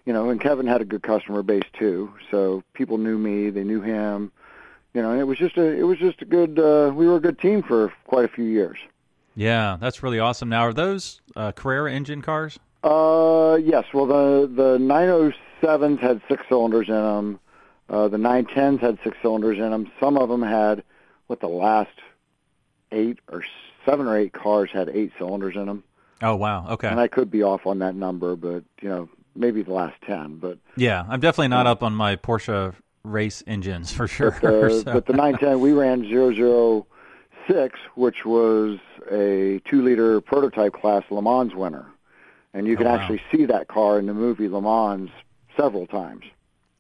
you 0.07 0.13
know, 0.13 0.31
and 0.31 0.41
Kevin 0.41 0.67
had 0.67 0.81
a 0.81 0.85
good 0.85 1.03
customer 1.03 1.43
base 1.43 1.63
too. 1.79 2.13
So 2.31 2.63
people 2.73 2.99
knew 2.99 3.19
me, 3.19 3.51
they 3.51 3.65
knew 3.65 3.81
him. 3.81 4.33
You 4.95 5.01
know, 5.03 5.13
and 5.13 5.21
it 5.21 5.25
was 5.25 5.39
just 5.39 5.57
a, 5.57 5.63
it 5.63 5.85
was 5.85 5.99
just 5.99 6.21
a 6.23 6.25
good. 6.25 6.59
Uh, 6.59 6.93
we 6.95 7.07
were 7.07 7.17
a 7.17 7.21
good 7.21 7.39
team 7.39 7.63
for 7.63 7.93
quite 8.05 8.25
a 8.25 8.29
few 8.29 8.45
years. 8.45 8.79
yeah, 9.35 9.77
that's 9.81 10.03
really 10.03 10.19
awesome. 10.19 10.49
Now, 10.51 10.63
are 10.63 10.73
those 10.75 11.21
uh, 11.35 11.53
Carrera 11.53 11.93
engine 11.93 12.21
cars? 12.21 12.59
Uh, 12.85 13.59
yes. 13.63 13.87
Well, 13.95 14.07
the 14.07 14.47
the 14.47 14.79
907s 14.79 15.99
had 16.01 16.21
six 16.29 16.43
cylinders 16.49 16.89
in 16.89 16.95
them. 16.95 17.41
Uh, 17.89 18.09
the 18.09 18.17
910s 18.17 18.81
had 18.81 18.99
six 19.05 19.17
cylinders 19.23 19.59
in 19.59 19.71
them. 19.71 19.91
Some 20.01 20.17
of 20.17 20.29
them 20.29 20.43
had 20.43 20.83
what 21.27 21.41
the 21.41 21.49
last 21.49 21.91
eight 22.91 23.19
or 23.31 23.45
seven 23.85 24.07
or 24.07 24.17
eight 24.17 24.33
cars 24.33 24.71
had 24.73 24.89
eight 24.91 25.13
cylinders 25.19 25.57
in 25.57 25.67
them. 25.67 25.85
Oh, 26.23 26.37
wow. 26.37 26.69
Okay. 26.71 26.89
And 26.89 27.01
I 27.01 27.09
could 27.09 27.31
be 27.31 27.43
off 27.43 27.67
on 27.67 27.79
that 27.81 27.95
number, 27.95 28.37
but 28.37 28.65
you 28.81 28.89
know, 28.89 29.09
maybe 29.35 29.63
the 29.63 29.73
last 29.73 30.01
ten. 30.07 30.37
But 30.37 30.59
yeah, 30.77 31.05
I'm 31.09 31.21
definitely 31.21 31.49
not 31.49 31.67
up 31.67 31.83
on 31.83 31.95
my 31.95 32.17
Porsche 32.17 32.75
race 33.05 33.43
engines 33.47 33.93
for 33.93 34.07
sure. 34.09 34.31
but 34.41 34.43
the, 34.69 34.71
So- 34.71 34.93
but 34.93 35.07
the 35.07 35.13
910 35.15 35.61
we 35.61 35.73
ran 35.73 36.03
006, 37.49 37.79
which 37.95 38.25
was 38.25 38.79
a 39.11 39.61
two-liter 39.65 40.21
prototype 40.21 40.73
class 40.75 41.03
Le 41.11 41.21
Mans 41.23 41.55
winner, 41.55 41.87
and 42.55 42.67
you 42.67 42.75
oh, 42.75 42.77
can 42.79 42.87
Oh, 42.87 42.91
wow. 42.91 42.97
actually 42.97 43.21
see 43.31 43.45
that 43.47 43.69
car 43.69 43.99
in 43.99 44.07
the 44.07 44.15
movie 44.15 44.49
Le 44.49 44.61
Mans 44.63 45.11
several 45.57 45.87
times. 45.87 46.25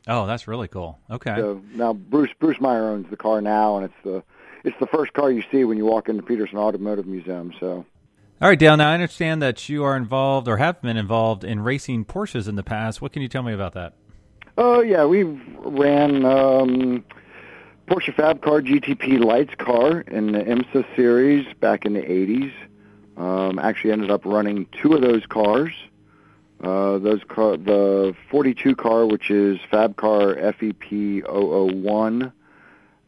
oh, 0.08 0.26
that's 0.26 0.46
really 0.48 0.68
cool. 0.68 0.98
Okay. 1.10 1.34
So 1.36 1.60
now 1.74 1.92
Bruce 1.92 2.30
Bruce 2.38 2.60
Meyer 2.60 2.88
owns 2.88 3.08
the 3.10 3.16
car 3.16 3.40
now, 3.40 3.76
and 3.76 3.84
it's 3.86 3.94
the 4.04 4.22
it's 4.64 4.78
the 4.78 4.86
first 4.86 5.12
car 5.12 5.30
you 5.30 5.42
see 5.50 5.64
when 5.64 5.76
you 5.76 5.84
walk 5.84 6.08
into 6.08 6.22
Peterson 6.22 6.56
Automotive 6.58 7.06
Museum. 7.06 7.52
So 7.58 7.84
All 8.40 8.48
right, 8.48 8.58
Dale. 8.58 8.76
Now 8.76 8.90
I 8.90 8.94
understand 8.94 9.42
that 9.42 9.68
you 9.68 9.82
are 9.84 9.96
involved 9.96 10.46
or 10.48 10.56
have 10.58 10.80
been 10.80 10.96
involved 10.96 11.42
in 11.44 11.60
racing 11.60 12.04
Porsches 12.04 12.48
in 12.48 12.54
the 12.54 12.62
past. 12.62 13.02
What 13.02 13.12
can 13.12 13.22
you 13.22 13.28
tell 13.28 13.42
me 13.42 13.52
about 13.52 13.72
that? 13.74 13.94
Oh 14.56 14.80
yeah, 14.80 15.04
we 15.04 15.22
ran 15.24 16.24
um, 16.24 17.04
Porsche 17.86 18.14
Fab 18.14 18.40
Car 18.42 18.60
GTP 18.60 19.22
Lights 19.22 19.54
car 19.56 20.00
in 20.00 20.32
the 20.32 20.40
IMSA 20.40 20.84
series 20.96 21.46
back 21.60 21.84
in 21.84 21.94
the 21.94 22.02
80s. 22.02 22.52
Um, 23.16 23.58
actually 23.58 23.92
ended 23.92 24.10
up 24.10 24.24
running 24.24 24.66
two 24.80 24.94
of 24.94 25.02
those 25.02 25.26
cars. 25.26 25.72
Uh, 26.62 26.98
those 26.98 27.22
car, 27.28 27.56
the 27.56 28.14
42 28.30 28.76
car, 28.76 29.04
which 29.04 29.30
is 29.30 29.58
Fab 29.70 29.96
Car 29.96 30.36
FEP 30.36 31.22
001. 31.26 32.32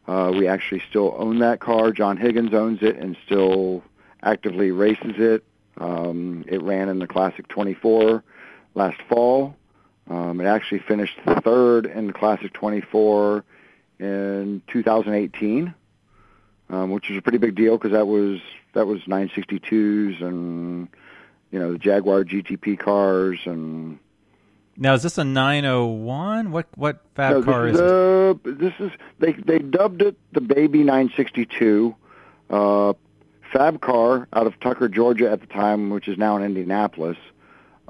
Uh, 0.06 0.32
we 0.34 0.46
actually 0.48 0.82
still 0.90 1.14
own 1.16 1.38
that 1.38 1.60
car. 1.60 1.92
John 1.92 2.16
Higgins 2.16 2.52
owns 2.52 2.82
it 2.82 2.96
and 2.96 3.16
still 3.24 3.82
actively 4.22 4.70
races 4.70 5.14
it. 5.18 5.44
Um, 5.78 6.44
it 6.48 6.62
ran 6.62 6.88
in 6.88 6.98
the 6.98 7.06
Classic 7.06 7.46
24 7.48 8.22
last 8.74 9.00
fall. 9.08 9.56
Um, 10.08 10.40
it 10.40 10.44
actually 10.44 10.80
finished 10.80 11.18
third 11.42 11.86
in 11.86 12.06
the 12.08 12.12
Classic 12.12 12.52
24 12.52 13.44
in 13.98 14.62
2018, 14.66 15.74
um, 16.68 16.90
which 16.90 17.10
is 17.10 17.16
a 17.16 17.22
pretty 17.22 17.38
big 17.38 17.54
deal 17.54 17.78
because 17.78 17.92
that 17.92 18.06
was 18.06 18.40
that 18.74 18.86
was 18.86 19.00
962s 19.02 20.20
and 20.20 20.88
you 21.50 21.58
know 21.58 21.72
the 21.72 21.78
Jaguar 21.78 22.24
GTP 22.24 22.78
cars 22.78 23.38
and 23.46 23.98
Now, 24.76 24.94
is 24.94 25.02
this 25.02 25.16
a 25.16 25.24
901? 25.24 26.50
What 26.50 26.66
what 26.74 27.00
fab 27.14 27.36
no, 27.36 27.42
car 27.42 27.68
is 27.68 27.76
is, 27.76 27.80
it? 27.80 27.86
uh, 27.86 28.34
this 28.44 28.74
is 28.80 28.90
they 29.20 29.32
they 29.32 29.58
dubbed 29.58 30.02
it 30.02 30.16
the 30.32 30.40
Baby 30.42 30.80
962 30.80 31.94
uh, 32.50 32.92
Fab 33.52 33.80
car 33.80 34.28
out 34.32 34.46
of 34.46 34.58
Tucker, 34.60 34.88
Georgia 34.88 35.30
at 35.30 35.40
the 35.40 35.46
time, 35.46 35.90
which 35.90 36.08
is 36.08 36.18
now 36.18 36.36
in 36.36 36.42
Indianapolis. 36.42 37.16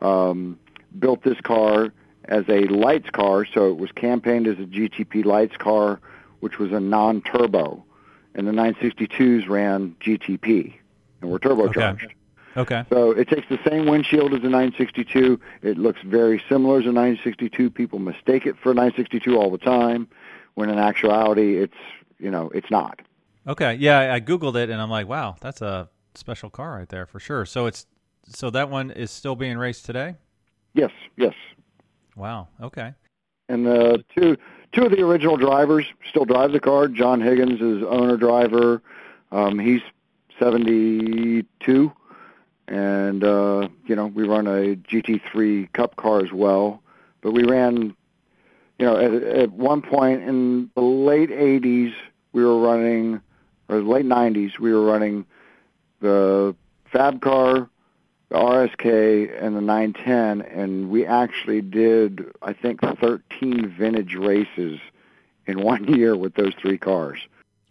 Um, 0.01 0.59
built 0.99 1.23
this 1.23 1.41
car 1.41 1.93
as 2.25 2.45
a 2.49 2.67
lights 2.67 3.11
car, 3.11 3.45
so 3.45 3.71
it 3.71 3.77
was 3.77 3.93
campaigned 3.93 4.47
as 4.47 4.59
a 4.59 4.67
GTP 4.67 5.25
lights 5.25 5.57
car, 5.57 6.01
which 6.41 6.59
was 6.59 6.73
a 6.73 6.81
non-turbo, 6.81 7.85
and 8.35 8.47
the 8.47 8.53
962s 8.53 9.49
ran 9.49 9.97
GTP 10.01 10.75
and 11.21 11.31
were 11.31 11.39
turbocharged. 11.39 12.11
Okay. 12.57 12.85
So 12.89 13.11
it 13.11 13.29
takes 13.29 13.49
the 13.49 13.59
same 13.69 13.87
windshield 13.87 14.33
as 14.33 14.41
a 14.41 14.49
962. 14.49 15.41
It 15.63 15.77
looks 15.77 16.01
very 16.03 16.43
similar 16.49 16.79
as 16.79 16.85
a 16.85 16.93
962. 16.93 17.71
People 17.71 17.99
mistake 17.99 18.47
it 18.47 18.57
for 18.63 18.71
a 18.71 18.75
962 18.75 19.37
all 19.37 19.51
the 19.51 19.59
time. 19.59 20.09
when 20.55 20.71
in 20.71 20.79
actuality 20.79 21.59
it's 21.59 21.77
you 22.19 22.31
know 22.31 22.51
it's 22.55 22.71
not. 22.71 23.01
Okay, 23.47 23.75
yeah, 23.75 24.15
I 24.15 24.21
googled 24.21 24.57
it 24.57 24.71
and 24.71 24.81
I'm 24.81 24.91
like, 24.91 25.07
wow, 25.07 25.37
that's 25.41 25.61
a 25.61 25.91
special 26.15 26.49
car 26.49 26.77
right 26.77 26.89
there 26.89 27.07
for 27.07 27.21
sure. 27.21 27.45
So 27.45 27.67
it's 27.67 27.87
so 28.27 28.51
that 28.51 28.71
one 28.71 28.91
is 28.91 29.11
still 29.11 29.37
being 29.37 29.59
raced 29.59 29.85
today. 29.85 30.17
Yes, 30.73 30.91
yes. 31.17 31.35
Wow. 32.17 32.49
Okay. 32.61 32.93
And 33.49 33.67
uh, 33.67 33.99
two 34.17 34.37
two 34.73 34.85
of 34.85 34.91
the 34.91 35.03
original 35.03 35.37
drivers 35.37 35.87
still 36.09 36.25
drive 36.25 36.53
the 36.53 36.61
car. 36.61 36.89
John 36.89 37.21
Higgins 37.21 37.61
is 37.61 37.83
owner 37.83 38.17
driver. 38.17 38.83
Um, 39.31 39.59
he's 39.59 39.83
72, 40.39 41.93
and 42.69 43.25
uh, 43.25 43.69
you 43.87 43.97
know 43.97 44.07
we 44.07 44.25
run 44.25 44.47
a 44.47 44.77
GT3 44.77 45.73
Cup 45.73 45.97
car 45.97 46.21
as 46.25 46.33
well. 46.33 46.83
But 47.21 47.33
we 47.33 47.45
ran, 47.45 47.95
you 48.79 48.87
know, 48.87 48.97
at, 48.97 49.13
at 49.15 49.53
one 49.53 49.83
point 49.83 50.23
in 50.23 50.71
the 50.75 50.83
late 50.83 51.31
80s 51.31 51.95
we 52.33 52.45
were 52.45 52.59
running, 52.59 53.21
or 53.69 53.81
late 53.81 54.05
90s 54.05 54.59
we 54.59 54.73
were 54.73 54.85
running 54.85 55.25
the 56.01 56.55
Fab 56.87 57.21
car, 57.21 57.69
RSK, 58.31 59.43
and 59.43 59.57
the 59.57 59.61
910, 59.61 60.43
and 60.43 60.91
we 60.91 61.07
actually 61.07 61.61
did 61.61 62.33
I 62.43 62.53
think 62.53 62.81
13 62.81 63.69
vintage 63.69 64.15
races 64.15 64.81
in 65.47 65.61
one 65.63 65.85
year 65.85 66.17
with 66.17 66.35
those 66.35 66.55
three 66.55 66.79
cars. 66.79 67.21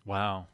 Wow. 0.06 0.48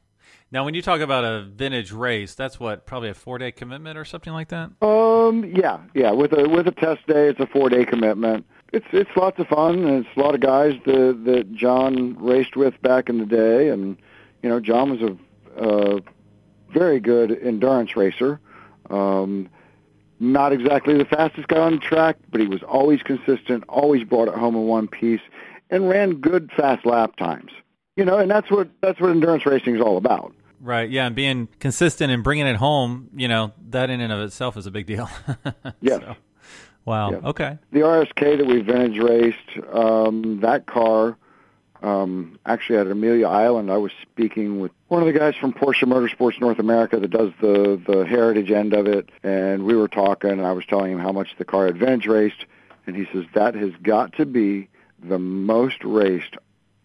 Now, 0.51 0.65
when 0.65 0.73
you 0.73 0.81
talk 0.81 0.99
about 0.99 1.23
a 1.25 1.43
vintage 1.43 1.91
race, 1.91 2.33
that's 2.33 2.59
what 2.59 2.87
probably 2.87 3.09
a 3.09 3.13
four 3.13 3.37
day 3.37 3.51
commitment 3.51 3.97
or 3.97 4.05
something 4.05 4.33
like 4.33 4.47
that. 4.49 4.71
Um, 4.81 5.45
yeah, 5.45 5.79
yeah. 5.93 6.11
With 6.11 6.33
a 6.33 6.49
with 6.49 6.67
a 6.67 6.71
test 6.71 7.05
day, 7.05 7.27
it's 7.27 7.39
a 7.39 7.45
four 7.45 7.69
day 7.69 7.85
commitment. 7.85 8.47
It's 8.73 8.87
it's 8.91 9.09
lots 9.15 9.39
of 9.39 9.47
fun, 9.47 9.85
and 9.85 10.05
it's 10.05 10.17
a 10.17 10.19
lot 10.19 10.33
of 10.33 10.41
guys 10.41 10.73
that 10.85 11.21
that 11.25 11.53
John 11.53 12.15
raced 12.19 12.55
with 12.55 12.81
back 12.81 13.09
in 13.09 13.19
the 13.19 13.27
day, 13.27 13.69
and 13.69 13.97
you 14.41 14.49
know, 14.49 14.59
John 14.59 14.89
was 14.89 15.01
a, 15.01 15.17
a 15.63 16.01
very 16.73 16.99
good 16.99 17.31
endurance 17.31 17.95
racer. 17.95 18.39
Um, 18.89 19.49
not 20.19 20.51
exactly 20.51 20.97
the 20.97 21.05
fastest 21.05 21.47
guy 21.47 21.59
on 21.59 21.73
the 21.73 21.79
track, 21.79 22.17
but 22.31 22.41
he 22.41 22.47
was 22.47 22.61
always 22.63 23.01
consistent, 23.01 23.63
always 23.69 24.03
brought 24.03 24.27
it 24.27 24.33
home 24.33 24.55
in 24.55 24.63
one 24.63 24.87
piece, 24.87 25.21
and 25.69 25.89
ran 25.89 26.15
good 26.15 26.51
fast 26.55 26.85
lap 26.85 27.15
times. 27.15 27.51
You 27.95 28.05
know, 28.05 28.17
and 28.17 28.29
that's 28.29 28.49
what 28.49 28.69
that's 28.81 28.99
what 28.99 29.11
endurance 29.11 29.45
racing 29.45 29.75
is 29.75 29.81
all 29.81 29.97
about. 29.97 30.33
Right. 30.61 30.89
Yeah, 30.89 31.07
and 31.07 31.15
being 31.15 31.47
consistent 31.59 32.11
and 32.11 32.23
bringing 32.23 32.47
it 32.47 32.57
home, 32.57 33.09
you 33.15 33.27
know, 33.27 33.53
that 33.69 33.89
in 33.89 34.01
and 34.01 34.11
of 34.11 34.19
itself 34.21 34.57
is 34.57 34.65
a 34.65 34.71
big 34.71 34.85
deal. 34.85 35.09
yes. 35.81 36.01
So, 36.01 36.15
wow. 36.85 37.11
Yeah. 37.11 37.17
Okay. 37.29 37.57
The 37.71 37.79
RSK 37.79 38.37
that 38.37 38.45
we 38.45 38.61
vintage 38.61 38.97
raced, 38.97 39.73
um, 39.73 40.39
that 40.41 40.65
car, 40.65 41.17
um, 41.81 42.39
actually 42.45 42.79
at 42.79 42.87
Amelia 42.87 43.27
Island, 43.27 43.71
I 43.71 43.77
was 43.77 43.91
speaking 44.01 44.59
with 44.59 44.71
one 44.87 45.01
of 45.01 45.11
the 45.11 45.17
guys 45.17 45.35
from 45.35 45.53
Porsche 45.53 45.83
Motorsports 45.83 46.39
North 46.39 46.59
America 46.59 46.99
that 46.99 47.09
does 47.09 47.31
the 47.41 47.81
the 47.85 48.05
heritage 48.05 48.51
end 48.51 48.73
of 48.73 48.87
it, 48.87 49.09
and 49.23 49.63
we 49.63 49.75
were 49.75 49.87
talking, 49.87 50.31
and 50.31 50.45
I 50.45 50.51
was 50.51 50.65
telling 50.65 50.91
him 50.91 50.99
how 50.99 51.11
much 51.11 51.35
the 51.37 51.45
car 51.45 51.65
had 51.67 51.77
vintage 51.77 52.05
raced, 52.07 52.45
and 52.85 52.95
he 52.95 53.05
says 53.13 53.25
that 53.33 53.55
has 53.55 53.71
got 53.81 54.13
to 54.13 54.25
be 54.25 54.69
the 55.01 55.19
most 55.19 55.83
raced 55.83 56.35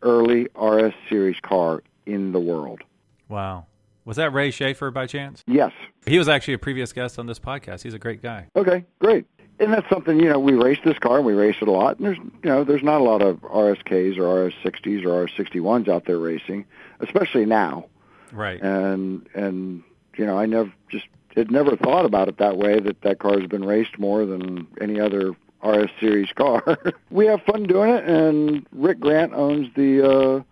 early 0.03 0.49
RS 0.55 0.93
Series 1.09 1.41
car 1.41 1.83
in 2.07 2.33
the 2.33 2.41
world. 2.41 2.83
Wow. 3.29 3.67
Was 4.05 4.19
that 4.19 4.35
Ray 4.35 4.51
Schaefer 4.51 4.91
by 4.91 5.07
chance? 5.07 5.43
Yes. 5.47 5.73
He 6.07 6.19
was 6.19 6.29
actually 6.29 6.55
a 6.55 6.59
previous 6.59 6.93
guest 6.93 7.19
on 7.19 7.27
this 7.27 7.39
podcast. 7.39 7.83
He's 7.83 7.95
a 7.95 7.99
great 7.99 8.23
guy. 8.23 8.49
Okay, 8.55 8.85
great. 8.99 9.25
And 9.61 9.73
that's 9.73 9.89
something, 9.89 10.19
you 10.19 10.29
know, 10.29 10.39
we 10.39 10.53
race 10.53 10.79
this 10.85 10.99
car 10.99 11.19
and 11.19 11.27
we 11.27 11.33
race 11.33 11.57
it 11.61 11.69
a 11.69 11.71
lot. 11.71 11.99
And 11.99 12.07
there's, 12.07 12.19
you 12.19 12.51
know, 12.51 12.65
there's 12.65 12.83
not 12.83 13.01
a 13.01 13.05
lot 13.05 13.23
of 13.23 13.41
RSKs 13.43 14.19
or 14.19 14.51
RS60s 14.51 15.05
or 15.05 15.27
RS61s 15.27 15.89
out 15.89 16.07
there 16.07 16.19
racing, 16.19 16.65
especially 17.01 17.47
now. 17.47 17.87
Right. 18.33 18.61
And, 18.61 19.29
and, 19.35 19.83
you 20.17 20.27
know, 20.27 20.37
I 20.37 20.47
never 20.47 20.73
just 20.89 21.07
had 21.37 21.51
never 21.51 21.77
thought 21.77 22.05
about 22.05 22.29
it 22.29 22.39
that 22.39 22.57
way, 22.57 22.81
that 22.81 23.03
that 23.03 23.19
car 23.19 23.39
has 23.39 23.49
been 23.49 23.65
raced 23.65 23.99
more 23.99 24.27
than 24.27 24.67
any 24.81 24.99
other 24.99 25.37
RS 25.63 25.91
series 26.01 26.33
car. 26.33 26.79
we 27.11 27.27
have 27.27 27.43
fun 27.43 27.65
doing 27.65 27.91
it 27.91 28.05
and 28.05 28.67
Rick 28.73 29.01
Grant 29.01 29.33
owns 29.35 29.69
the, 29.75 30.03
uh, 30.03 30.43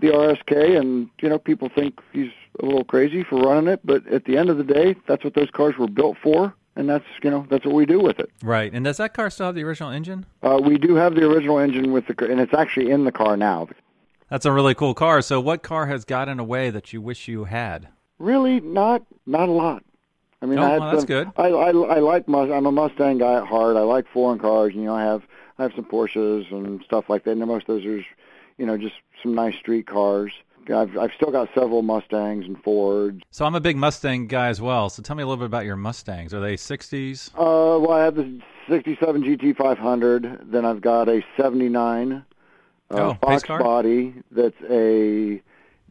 the 0.00 0.08
RSK, 0.08 0.78
and 0.78 1.08
you 1.20 1.28
know 1.28 1.38
people 1.38 1.68
think 1.68 2.00
he's 2.12 2.30
a 2.60 2.64
little 2.64 2.84
crazy 2.84 3.22
for 3.22 3.40
running 3.40 3.68
it, 3.68 3.80
but 3.84 4.06
at 4.08 4.24
the 4.24 4.36
end 4.36 4.50
of 4.50 4.58
the 4.58 4.64
day, 4.64 4.94
that's 5.06 5.24
what 5.24 5.34
those 5.34 5.50
cars 5.50 5.76
were 5.78 5.88
built 5.88 6.16
for, 6.22 6.54
and 6.76 6.88
that's 6.88 7.04
you 7.22 7.30
know 7.30 7.46
that's 7.50 7.64
what 7.64 7.74
we 7.74 7.86
do 7.86 7.98
with 7.98 8.20
it. 8.20 8.30
Right. 8.42 8.72
And 8.72 8.84
does 8.84 8.98
that 8.98 9.14
car 9.14 9.30
still 9.30 9.46
have 9.46 9.54
the 9.54 9.64
original 9.64 9.90
engine? 9.90 10.26
Uh, 10.42 10.60
we 10.62 10.78
do 10.78 10.94
have 10.94 11.14
the 11.14 11.26
original 11.26 11.58
engine 11.58 11.92
with 11.92 12.06
the, 12.06 12.30
and 12.30 12.40
it's 12.40 12.54
actually 12.54 12.90
in 12.90 13.04
the 13.04 13.12
car 13.12 13.36
now. 13.36 13.68
That's 14.30 14.44
a 14.44 14.52
really 14.52 14.74
cool 14.74 14.94
car. 14.94 15.22
So, 15.22 15.40
what 15.40 15.62
car 15.62 15.86
has 15.86 16.04
gotten 16.04 16.38
away 16.38 16.70
that 16.70 16.92
you 16.92 17.00
wish 17.00 17.28
you 17.28 17.44
had? 17.44 17.88
Really, 18.18 18.60
not 18.60 19.02
not 19.26 19.48
a 19.48 19.52
lot. 19.52 19.82
I 20.42 20.46
mean, 20.46 20.58
Oh, 20.58 20.62
I 20.62 20.70
had 20.70 20.80
well, 20.80 20.90
that's 20.90 21.02
some, 21.02 21.06
good. 21.06 21.32
I, 21.36 21.48
I 21.48 21.68
I 21.68 21.98
like 22.00 22.28
Must. 22.28 22.52
I'm 22.52 22.66
a 22.66 22.72
Mustang 22.72 23.18
guy 23.18 23.34
at 23.38 23.46
heart. 23.46 23.76
I 23.76 23.80
like 23.80 24.06
foreign 24.12 24.38
cars. 24.38 24.74
You 24.74 24.82
know, 24.82 24.94
I 24.94 25.02
have 25.02 25.22
I 25.58 25.62
have 25.62 25.72
some 25.74 25.84
Porsches 25.84 26.50
and 26.52 26.82
stuff 26.84 27.08
like 27.08 27.24
that. 27.24 27.32
And 27.32 27.40
most 27.46 27.68
of 27.68 27.76
those 27.76 27.86
are, 27.86 28.04
you 28.58 28.66
know, 28.66 28.76
just 28.76 28.94
some 29.22 29.34
nice 29.34 29.54
street 29.56 29.86
cars. 29.86 30.32
I've 30.70 30.96
I've 30.98 31.12
still 31.16 31.30
got 31.30 31.48
several 31.54 31.82
Mustangs 31.82 32.46
and 32.46 32.62
Fords. 32.62 33.22
So, 33.30 33.44
I'm 33.44 33.54
a 33.54 33.60
big 33.60 33.76
Mustang 33.76 34.26
guy 34.26 34.48
as 34.48 34.60
well. 34.60 34.88
So, 34.90 35.02
tell 35.02 35.16
me 35.16 35.22
a 35.22 35.26
little 35.26 35.38
bit 35.38 35.46
about 35.46 35.64
your 35.64 35.76
Mustangs. 35.76 36.32
Are 36.34 36.40
they 36.40 36.56
60s? 36.56 37.30
Uh, 37.34 37.78
well, 37.80 37.92
I 37.92 38.04
have 38.04 38.14
the 38.16 38.40
'67 38.68 39.22
GT500. 39.24 40.50
Then 40.50 40.64
I've 40.64 40.80
got 40.80 41.08
a 41.08 41.22
'79 41.36 42.24
uh, 42.90 42.94
Oh, 42.94 43.14
Fox 43.20 43.42
body. 43.46 44.14
That's 44.30 44.56
a 44.70 45.40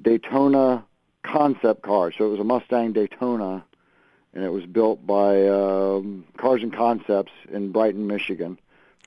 Daytona 0.01 0.86
concept 1.24 1.82
car. 1.82 2.12
So 2.12 2.25
it 2.27 2.29
was 2.29 2.39
a 2.39 2.44
Mustang 2.44 2.94
Daytona, 2.94 3.63
and 4.34 4.44
it 4.44 4.51
was 4.51 4.65
built 4.65 5.05
by 5.05 5.48
um, 5.48 6.25
Cars 6.38 6.62
and 6.63 6.74
Concepts 6.74 7.32
in 7.51 7.72
Brighton, 7.72 8.08
Michigan, 8.08 8.60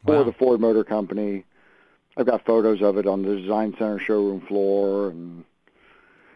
for 0.05 0.17
Wow. 0.17 0.25
the 0.25 0.33
Ford 0.33 0.61
Motor 0.61 0.85
Company. 0.85 1.45
I've 2.17 2.27
got 2.27 2.45
photos 2.45 2.83
of 2.83 2.99
it 2.99 3.07
on 3.07 3.23
the 3.23 3.37
Design 3.37 3.75
Center 3.79 3.99
showroom 4.01 4.41
floor, 4.41 5.11
and, 5.11 5.45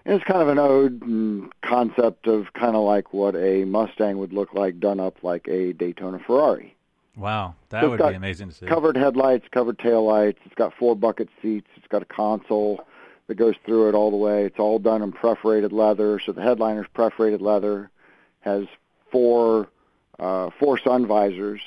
and 0.05 0.15
it's 0.15 0.25
kind 0.25 0.43
of 0.43 0.49
an 0.49 0.59
ode 0.59 1.03
and 1.03 1.53
concept 1.63 2.27
of 2.27 2.53
kind 2.53 2.77
of 2.77 2.83
like 2.85 3.13
what 3.13 3.35
a 3.37 3.65
Mustang 3.65 4.19
would 4.19 4.33
look 4.33 4.55
like 4.55 4.81
done 4.81 5.01
up 5.01 5.23
like 5.23 5.47
a 5.49 5.73
Daytona 5.73 6.19
Ferrari. 6.19 6.75
Wow. 7.17 7.55
That 7.69 7.83
So 7.83 7.91
would 7.91 7.99
be 7.99 8.15
amazing 8.15 8.49
to 8.49 8.55
see. 8.55 8.67
Covered 8.67 8.97
headlights, 8.97 9.47
covered 9.51 9.79
taillights. 9.79 10.37
It's 10.45 10.55
got 10.55 10.73
four 10.75 10.97
bucket 10.97 11.29
seats. 11.43 11.69
It's 11.77 11.87
got 11.89 12.03
a 12.03 12.07
console 12.07 12.87
that 13.27 13.35
goes 13.35 13.55
through 13.67 13.91
it 13.91 13.95
all 13.95 14.11
the 14.11 14.17
way. 14.17 14.45
It's 14.45 14.59
all 14.59 14.79
done 14.79 15.03
in 15.03 15.13
perforated 15.13 15.73
leather. 15.73 16.19
So 16.19 16.33
the 16.33 16.43
headliner's 16.43 16.89
perforated 16.95 17.43
leather. 17.43 17.91
Has 18.41 18.67
four 19.11 19.69
uh, 20.19 20.51
four 20.59 20.79
sun 20.79 21.07
visors, 21.07 21.61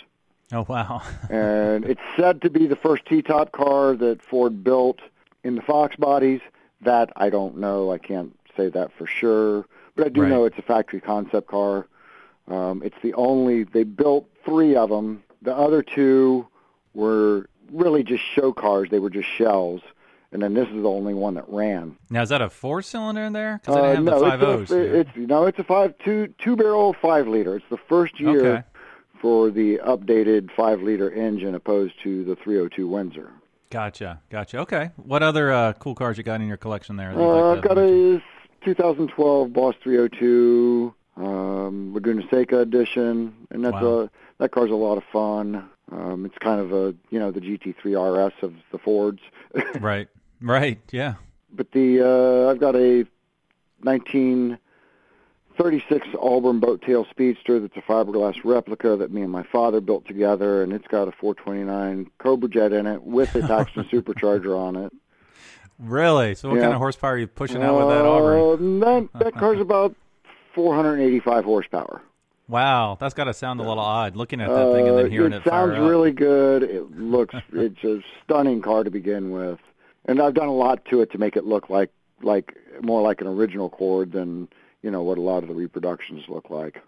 Oh, 0.52 0.66
wow. 0.70 1.02
and 1.30 1.84
it's 1.86 2.02
said 2.16 2.42
to 2.44 2.50
be 2.50 2.68
the 2.68 2.76
first 2.76 3.06
T-top 3.06 3.52
car 3.52 3.96
that 3.96 4.22
Ford 4.22 4.64
built 4.64 5.00
in 5.44 5.56
the 5.56 5.62
Fox 5.62 5.96
bodies. 5.96 6.42
That 6.86 7.12
I 7.16 7.30
don't 7.30 7.58
know. 7.58 7.92
I 7.92 7.98
can't 7.98 8.38
say 8.56 8.70
that 8.70 8.92
for 8.98 9.06
sure, 9.06 9.66
but 9.96 10.06
I 10.06 10.10
do 10.10 10.22
Right. 10.22 10.30
know 10.30 10.46
it's 10.46 10.58
a 10.58 10.62
factory 10.62 11.02
concept 11.02 11.48
car. 11.48 11.88
Um, 12.48 12.82
it's 12.84 12.96
the 13.04 13.14
only 13.16 13.64
they 13.64 13.84
built 13.84 14.30
three 14.46 14.76
of 14.76 14.90
them. 14.90 15.24
The 15.42 15.56
other 15.56 15.82
two 15.82 16.48
were 16.94 17.48
really 17.72 18.04
just 18.04 18.24
show 18.24 18.54
cars. 18.54 18.90
They 18.92 19.00
were 19.00 19.10
just 19.10 19.28
shells, 19.28 19.82
and 20.32 20.42
then 20.44 20.54
this 20.54 20.68
is 20.70 20.82
the 20.84 20.90
only 20.90 21.14
one 21.16 21.34
that 21.34 21.46
ran. 21.50 21.98
now, 22.12 22.22
is 22.22 22.30
that 22.30 22.42
a 22.42 22.50
four 22.50 22.82
cylinder 22.84 23.24
in 23.24 23.34
there? 23.34 23.60
Because 23.62 23.76
I 23.76 23.80
Uh, 23.80 23.84
didn't 23.96 23.96
have 23.96 24.06
no, 24.06 24.20
the 24.20 24.30
five 24.30 24.44
O's. 24.44 24.62
it's, 24.62 24.72
a, 24.72 25.00
it's 25.00 25.10
no, 25.16 25.46
it's 25.46 25.60
a 25.60 25.64
five 25.64 25.98
two 26.04 26.28
two 26.38 26.56
barrel 26.56 26.94
five 26.94 27.28
liter. 27.28 27.56
It's 27.56 27.66
the 27.70 27.78
first 27.78 28.20
year 28.20 28.46
Okay. 28.46 28.64
for 29.20 29.50
the 29.50 29.80
updated 29.80 30.52
five 30.56 30.82
liter 30.84 31.10
engine 31.12 31.56
opposed 31.56 31.96
to 32.04 32.24
the 32.26 32.36
302 32.36 32.88
Windsor. 32.88 33.32
Gotcha. 33.70 34.22
Gotcha. 34.30 34.60
Okay. 34.60 34.92
What 34.96 35.24
other 35.24 35.52
uh, 35.52 35.74
cool 35.74 35.96
cars 35.96 36.18
you 36.18 36.24
got 36.24 36.40
in 36.42 36.48
your 36.48 36.58
collection 36.58 36.96
there? 36.98 37.12
Uh, 37.12 37.16
like 37.16 37.58
I've 37.58 37.64
got 37.64 37.78
mention? 37.78 38.22
a 38.62 38.66
2012 38.66 39.54
Boss 39.54 39.76
302 39.84 40.94
um, 41.18 41.94
Laguna 41.94 42.24
Seca 42.30 42.60
edition, 42.60 43.34
and 43.52 43.64
that's 43.64 43.74
Wow. 43.74 44.00
a 44.02 44.10
that 44.40 44.52
car's 44.52 44.72
a 44.72 44.76
lot 44.76 44.98
of 44.98 45.04
fun. 45.12 45.70
Um, 45.92 46.26
it's 46.26 46.38
kind 46.40 46.60
of 46.60 46.74
a 46.74 46.94
you 47.10 47.20
know 47.20 47.32
the 47.32 47.40
GT3 47.42 48.28
RS 48.28 48.34
of 48.44 48.54
the 48.72 48.78
Fords, 48.78 49.22
Right. 49.80 50.08
Right. 50.42 50.80
Yeah. 50.92 51.16
but 51.54 51.72
the 51.72 52.02
uh, 52.02 52.50
I've 52.52 52.60
got 52.60 52.76
a 52.76 53.06
1936 55.60 56.18
Auburn 56.22 56.60
Boat 56.60 56.82
Tail 56.82 57.06
Speedster 57.10 57.60
that's 57.60 57.76
a 57.78 57.82
fiberglass 57.82 58.36
replica 58.44 58.98
that 58.98 59.12
me 59.12 59.22
and 59.22 59.32
my 59.32 59.44
father 59.44 59.80
built 59.80 60.06
together, 60.06 60.62
and 60.64 60.74
it's 60.74 60.88
got 60.88 61.08
a 61.08 61.12
429 61.14 62.10
Cobra 62.18 62.50
Jet 62.50 62.74
in 62.74 62.86
it 62.86 63.04
with 63.04 63.34
a 63.36 63.42
Paxton 63.48 63.84
supercharger 63.92 64.58
on 64.58 64.76
it. 64.76 64.92
Really? 65.80 66.36
So, 66.36 66.50
what 66.50 66.56
Yeah. 66.56 66.62
kind 66.64 66.74
of 66.74 66.80
horsepower 66.80 67.14
are 67.14 67.18
you 67.18 67.28
pushing 67.28 67.64
out 67.64 67.78
with 67.78 67.88
that 67.88 68.06
Auburn? 68.06 68.80
That 68.82 69.10
that 69.20 69.34
car's 69.36 69.60
about 69.62 69.96
485 70.54 71.46
horsepower. 71.46 72.02
Wow, 72.48 72.98
that's 73.00 73.14
got 73.16 73.24
to 73.24 73.34
sound 73.34 73.60
a 73.60 73.64
little 73.64 73.80
odd 73.84 74.16
looking 74.16 74.40
at 74.40 74.50
that 74.50 74.72
thing 74.72 74.88
and 74.88 74.98
Uh, 74.98 75.02
then 75.04 75.12
hearing 75.12 75.34
it 75.34 75.38
it, 75.46 75.50
sounds 75.50 75.74
up. 75.74 75.80
really 75.90 76.12
good. 76.12 76.64
It 76.64 76.92
looks 76.98 77.34
it's 77.54 77.84
a 77.84 78.02
stunning 78.24 78.62
car 78.62 78.84
to 78.84 78.92
begin 78.92 79.32
with, 79.32 79.60
and 80.06 80.22
I've 80.22 80.34
done 80.34 80.48
a 80.50 80.54
lot 80.54 80.84
to 80.92 81.02
it 81.02 81.12
to 81.14 81.18
make 81.18 81.38
it 81.38 81.46
look 81.46 81.70
like 81.70 81.92
like 82.22 82.56
more 82.82 83.02
like 83.02 83.22
an 83.22 83.28
original 83.28 83.70
Cord 83.70 84.12
than 84.12 84.48
you 84.86 84.92
know 84.92 85.02
what 85.02 85.18
a 85.18 85.22
lot 85.22 85.42
of 85.42 85.50
the 85.50 85.56
reproductions 85.56 86.24
look 86.30 86.52
like. 86.52 86.80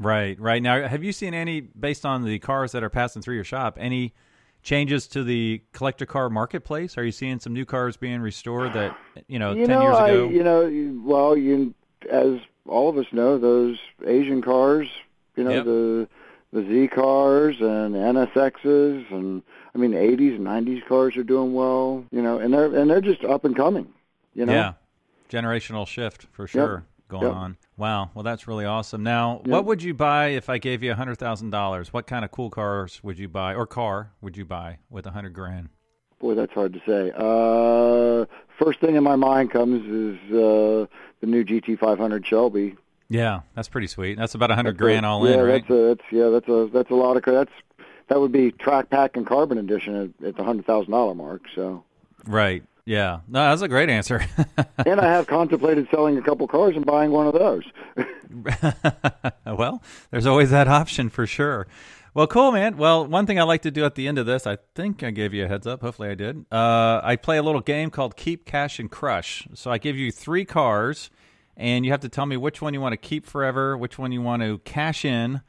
Right, 0.00 0.38
right. 0.40 0.60
Now, 0.60 0.86
have 0.88 1.04
you 1.04 1.12
seen 1.12 1.34
any, 1.34 1.60
based 1.60 2.04
on 2.04 2.24
the 2.24 2.40
cars 2.40 2.72
that 2.72 2.82
are 2.82 2.90
passing 2.90 3.22
through 3.22 3.36
your 3.36 3.44
shop, 3.44 3.78
any 3.80 4.12
changes 4.62 5.06
to 5.08 5.22
the 5.22 5.62
collector 5.72 6.04
car 6.04 6.30
marketplace? 6.30 6.98
Are 6.98 7.04
you 7.04 7.12
seeing 7.12 7.38
some 7.38 7.54
new 7.54 7.64
cars 7.64 7.96
being 7.96 8.20
restored 8.20 8.72
that 8.72 8.96
you 9.28 9.38
know 9.38 9.52
You 9.52 9.66
ten 9.68 9.78
know, 9.78 9.82
years 9.82 9.96
I, 9.96 10.10
you 10.10 10.42
know, 10.42 11.00
well, 11.04 11.36
you 11.36 11.74
as 12.10 12.40
all 12.66 12.88
of 12.88 12.98
us 12.98 13.06
know, 13.12 13.38
those 13.38 13.78
Asian 14.04 14.42
cars, 14.42 14.88
you 15.36 15.44
know, 15.44 15.50
Yep. 15.50 15.64
the 15.64 16.08
the 16.52 16.62
Z 16.66 16.88
cars 16.88 17.60
and 17.60 17.94
NSXs, 17.94 19.12
and 19.12 19.42
I 19.74 19.78
mean, 19.78 19.92
80s 19.92 20.36
and 20.36 20.46
90s 20.46 20.84
cars 20.86 21.16
are 21.16 21.22
doing 21.22 21.54
well, 21.54 22.04
you 22.10 22.22
know, 22.22 22.38
and 22.38 22.52
they're 22.52 22.74
and 22.74 22.90
they're 22.90 23.00
just 23.00 23.24
up 23.24 23.44
and 23.44 23.54
coming, 23.54 23.86
you 24.34 24.44
know. 24.44 24.52
Yeah, 24.52 24.72
generational 25.30 25.86
shift 25.86 26.26
for 26.32 26.48
sure 26.48 26.84
going 27.08 27.24
Yep. 27.24 27.32
on. 27.32 27.56
Wow, 27.76 28.10
well 28.14 28.22
that's 28.22 28.46
really 28.46 28.64
awesome. 28.64 29.02
Now, 29.02 29.38
Yep. 29.44 29.46
what 29.48 29.64
would 29.64 29.82
you 29.82 29.94
buy 29.94 30.28
if 30.28 30.48
I 30.48 30.58
gave 30.58 30.82
you 30.82 30.92
a 30.92 30.94
hundred 30.94 31.16
thousand 31.18 31.50
dollars? 31.50 31.92
What 31.92 32.06
kind 32.06 32.24
of 32.24 32.30
cool 32.30 32.50
cars 32.50 33.00
would 33.02 33.18
you 33.18 33.28
buy, 33.28 33.54
or 33.54 33.66
car 33.66 34.12
would 34.20 34.36
you 34.36 34.44
buy 34.44 34.78
with 34.90 35.06
a 35.06 35.10
hundred 35.10 35.32
grand? 35.32 35.70
Boy, 36.20 36.34
that's 36.34 36.52
hard 36.52 36.72
to 36.72 36.80
say. 36.86 37.12
Uh, 37.16 38.26
first 38.62 38.80
thing 38.80 38.96
in 38.96 39.04
my 39.04 39.16
mind 39.16 39.50
comes 39.52 39.84
is 39.86 40.18
uh, 40.32 40.86
the 41.20 41.26
new 41.26 41.44
GT500 41.44 42.24
Shelby. 42.26 42.76
Yeah, 43.08 43.40
that's 43.54 43.68
pretty 43.68 43.86
sweet. 43.86 44.18
That's 44.18 44.34
about 44.34 44.50
a 44.50 44.54
hundred 44.54 44.76
grand 44.76 45.06
all 45.06 45.26
yeah, 45.26 45.34
in, 45.34 45.40
right? 45.46 45.62
that's 45.66 45.70
a 45.70 45.82
that's 45.94 46.12
yeah, 46.12 46.28
that's 46.28 46.48
a 46.48 46.68
that's 46.72 46.90
a 46.90 46.94
lot 46.94 47.16
of 47.16 47.22
that's 47.24 47.52
that 48.08 48.20
would 48.20 48.32
be 48.32 48.50
track 48.50 48.90
pack 48.90 49.16
and 49.16 49.26
carbon 49.26 49.56
edition 49.58 50.14
at, 50.20 50.26
at 50.28 50.36
the 50.36 50.44
hundred 50.44 50.66
thousand 50.66 50.90
dollar 50.92 51.14
mark. 51.14 51.42
So, 51.54 51.84
Right. 52.26 52.64
Yeah. 52.88 53.20
No, 53.28 53.50
that's 53.50 53.60
a 53.60 53.68
great 53.68 53.90
answer. 53.90 54.24
and 54.86 54.98
I 54.98 55.12
have 55.12 55.26
contemplated 55.26 55.88
selling 55.90 56.16
a 56.16 56.22
couple 56.22 56.48
cars 56.48 56.74
and 56.74 56.86
buying 56.86 57.10
one 57.10 57.26
of 57.26 57.34
those. 57.34 57.62
well, 59.46 59.82
there's 60.10 60.24
always 60.24 60.48
that 60.52 60.68
option 60.68 61.10
for 61.10 61.26
sure. 61.26 61.66
Well, 62.14 62.26
cool, 62.26 62.50
man. 62.50 62.78
Well, 62.78 63.06
one 63.06 63.26
thing 63.26 63.38
I 63.38 63.42
like 63.42 63.60
to 63.62 63.70
do 63.70 63.84
at 63.84 63.94
the 63.94 64.08
end 64.08 64.16
of 64.16 64.24
this, 64.24 64.46
I 64.46 64.56
think 64.74 65.02
I 65.02 65.10
gave 65.10 65.34
you 65.34 65.44
a 65.44 65.48
heads 65.48 65.66
up. 65.66 65.82
Hopefully, 65.82 66.08
I 66.08 66.14
did. 66.14 66.46
Uh, 66.50 67.02
I 67.04 67.16
play 67.16 67.36
a 67.36 67.42
little 67.42 67.60
game 67.60 67.90
called 67.90 68.16
Keep, 68.16 68.46
Cash, 68.46 68.78
and 68.78 68.90
Crush. 68.90 69.46
So 69.52 69.70
I 69.70 69.76
give 69.76 69.96
you 69.98 70.10
three 70.10 70.46
cars, 70.46 71.10
and 71.58 71.84
you 71.84 71.90
have 71.90 72.00
to 72.00 72.08
tell 72.08 72.24
me 72.24 72.38
which 72.38 72.62
one 72.62 72.72
you 72.72 72.80
want 72.80 72.94
to 72.94 72.96
keep 72.96 73.26
forever, 73.26 73.76
which 73.76 73.98
one 73.98 74.12
you 74.12 74.22
want 74.22 74.40
to 74.40 74.60
cash 74.60 75.04
in, 75.04 75.42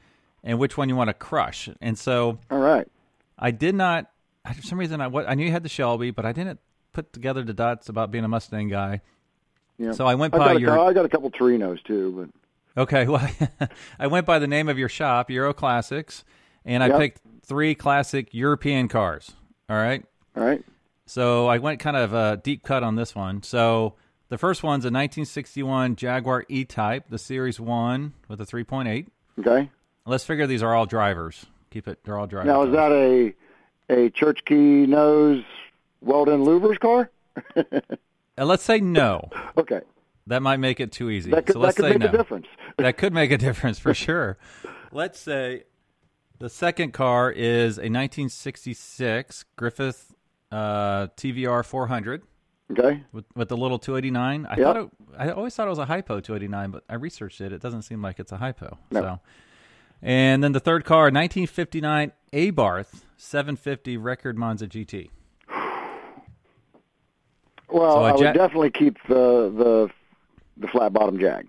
and 0.43 0.60
which 0.60 0.75
one 0.77 0.89
you 0.89 0.98
want 0.98 1.08
to 1.08 1.13
crush. 1.13 1.69
And 1.79 1.98
so 1.98 2.39
All 2.51 2.60
right. 2.60 2.86
I 3.39 3.51
did 3.51 3.75
not. 3.75 4.12
I- 4.43 4.51
For 4.53 4.62
some 4.62 4.77
reason, 4.77 5.00
I 5.00 5.05
I 5.05 5.36
knew 5.36 5.46
you 5.46 5.51
had 5.53 5.63
the 5.63 5.69
Shelby, 5.69 6.12
but 6.12 6.25
I 6.25 6.34
didn't 6.34 6.60
put 7.00 7.13
together 7.13 7.44
the 7.44 7.53
dots 7.53 7.88
about 7.88 8.12
being 8.12 8.25
a 8.25 8.27
Mustang 8.27 8.68
guy. 8.68 9.01
Yeah. 9.77 9.94
So 9.94 10.06
I 10.06 10.15
went 10.15 10.34
by 10.34 10.53
your. 10.53 10.75
cou- 10.75 10.86
I 10.88 10.94
got 10.94 11.06
a 11.06 11.10
couple 11.10 11.32
Torinos 11.32 11.82
too, 11.84 12.29
but. 12.75 12.82
Okay, 12.82 13.08
well, 13.12 13.27
I 13.98 14.08
went 14.08 14.25
by 14.25 14.39
the 14.39 14.48
name 14.48 14.68
of 14.70 14.77
your 14.77 14.89
shop, 14.89 15.29
Euro 15.29 15.53
Classics, 15.53 16.24
and 16.65 16.84
I 16.84 16.88
Yep. 16.88 17.00
picked 17.00 17.22
three 17.46 17.74
classic 17.75 18.34
European 18.34 18.88
cars. 18.89 19.32
All 19.70 19.77
right. 19.77 20.03
All 20.36 20.44
right. 20.46 20.63
so 21.06 21.48
I 21.48 21.58
went 21.58 21.79
kind 21.79 21.96
of 21.98 22.13
a 22.13 22.38
deep 22.44 22.63
cut 22.63 22.84
on 22.84 22.96
this 22.96 23.15
one. 23.15 23.41
So 23.44 23.96
the 24.29 24.38
first 24.38 24.62
one's 24.62 24.84
a 24.84 24.91
1961 24.91 25.96
Jaguar 25.96 26.46
E-Type, 26.50 27.06
the 27.10 27.18
Series 27.18 27.60
One 27.60 28.13
with 28.27 28.39
a 28.41 28.46
3.8. 28.46 29.08
Okay. 29.39 29.70
Let's 30.06 30.24
figure 30.25 30.46
these 30.48 30.63
are 30.63 30.75
all 30.75 30.86
drivers. 30.86 31.46
Keep 31.72 31.88
it; 31.88 32.00
they're 32.03 32.18
all 32.18 32.27
drivers. 32.27 32.48
Now 32.48 32.63
is 32.63 32.72
that 32.74 32.91
a 32.91 33.34
a 33.89 34.10
church 34.10 34.44
key 34.46 34.86
nose 34.86 35.44
welded 36.01 36.39
louvers 36.39 36.79
car? 36.79 37.10
Uh, 37.56 38.46
let's 38.46 38.63
say 38.63 38.79
no. 38.79 39.29
okay. 39.58 39.82
That 40.27 40.41
might 40.41 40.58
make 40.58 40.79
it 40.79 40.91
too 40.91 41.10
easy. 41.10 41.32
That 41.32 41.46
could 41.46 41.53
so 41.53 41.60
let's 41.60 41.75
could 41.75 41.84
say 41.86 41.89
make 41.91 42.00
no. 42.00 42.08
a 42.10 42.12
difference. 42.12 42.46
that 42.77 42.98
could 42.98 43.13
make 43.13 43.32
a 43.32 43.38
difference 43.38 43.79
for 43.79 43.94
sure. 43.94 44.38
Let's 44.91 45.20
say 45.20 45.63
the 46.38 46.50
second 46.50 46.94
car 46.94 47.32
is 47.32 47.77
a 47.77 47.89
1966 47.89 49.46
Griffith 49.56 50.13
uh, 50.51 51.08
TVR 51.18 51.65
400 51.65 52.24
Okay. 52.72 53.03
with, 53.12 53.25
with 53.36 53.50
the 53.50 53.58
little 53.58 53.79
289. 53.79 54.46
I 54.46 54.56
Yep. 54.56 54.63
thought 54.63 54.77
it, 54.77 54.90
I 55.18 55.29
always 55.31 55.55
thought 55.55 55.66
it 55.66 55.72
was 55.72 55.79
a 55.79 55.85
hypo 55.85 56.20
289, 56.20 56.70
but 56.72 56.83
I 56.88 56.96
researched 56.96 57.42
it. 57.42 57.51
It 57.51 57.62
doesn't 57.62 57.81
seem 57.81 58.01
like 58.01 58.20
it's 58.20 58.31
a 58.31 58.38
hypo. 58.38 58.77
No. 58.92 59.01
So, 59.01 59.20
and 60.03 60.44
then 60.44 60.51
the 60.51 60.59
third 60.59 60.85
car, 60.85 61.05
1959 61.05 62.12
Abarth 62.31 63.01
750 63.18 63.98
record 63.98 64.38
Monza 64.38 64.68
GT. 64.68 65.09
Well, 67.72 67.96
So 67.96 68.03
I 68.03 68.12
would 68.14 68.22
Ja- 68.22 68.34
definitely 68.34 68.72
keep 68.72 68.98
the 69.08 69.50
the 69.55 69.90
the 70.58 70.68
flat 70.68 70.92
bottom 70.94 71.20
Jag. 71.20 71.48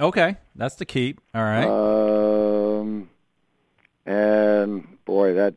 Okay, 0.00 0.36
that's 0.54 0.76
the 0.76 0.84
keep. 0.84 1.20
All 1.34 1.42
right. 1.42 1.64
Um, 1.66 3.08
and 4.06 4.86
boy, 5.04 5.34
that 5.34 5.54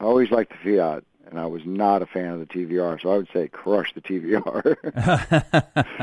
I 0.00 0.04
always 0.04 0.30
liked 0.30 0.52
the 0.52 0.76
Fiat, 0.78 1.04
and 1.30 1.38
I 1.38 1.46
was 1.46 1.62
not 1.64 2.02
a 2.02 2.06
fan 2.06 2.32
of 2.32 2.40
the 2.40 2.46
TVR, 2.46 3.00
so 3.00 3.12
I 3.12 3.16
would 3.16 3.28
say 3.32 3.46
crush 3.48 3.92
the 3.94 4.00
TVR, 4.00 4.76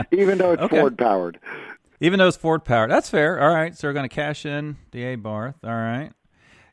even 0.11 0.37
though 0.37 0.53
it's 0.53 0.61
Okay. 0.63 0.79
Ford 0.79 0.97
powered. 0.97 1.39
Even 1.99 2.19
though 2.19 2.29
it's 2.29 2.37
Ford 2.37 2.63
powered. 2.63 2.89
That's 2.89 3.09
fair. 3.09 3.41
All 3.41 3.53
right. 3.53 3.75
So 3.77 3.87
we're 3.89 3.93
going 3.93 4.07
to 4.07 4.15
cash 4.15 4.45
in 4.45 4.77
the 4.91 5.03
Abarth. 5.17 5.55
All 5.65 5.71
right. 5.71 6.11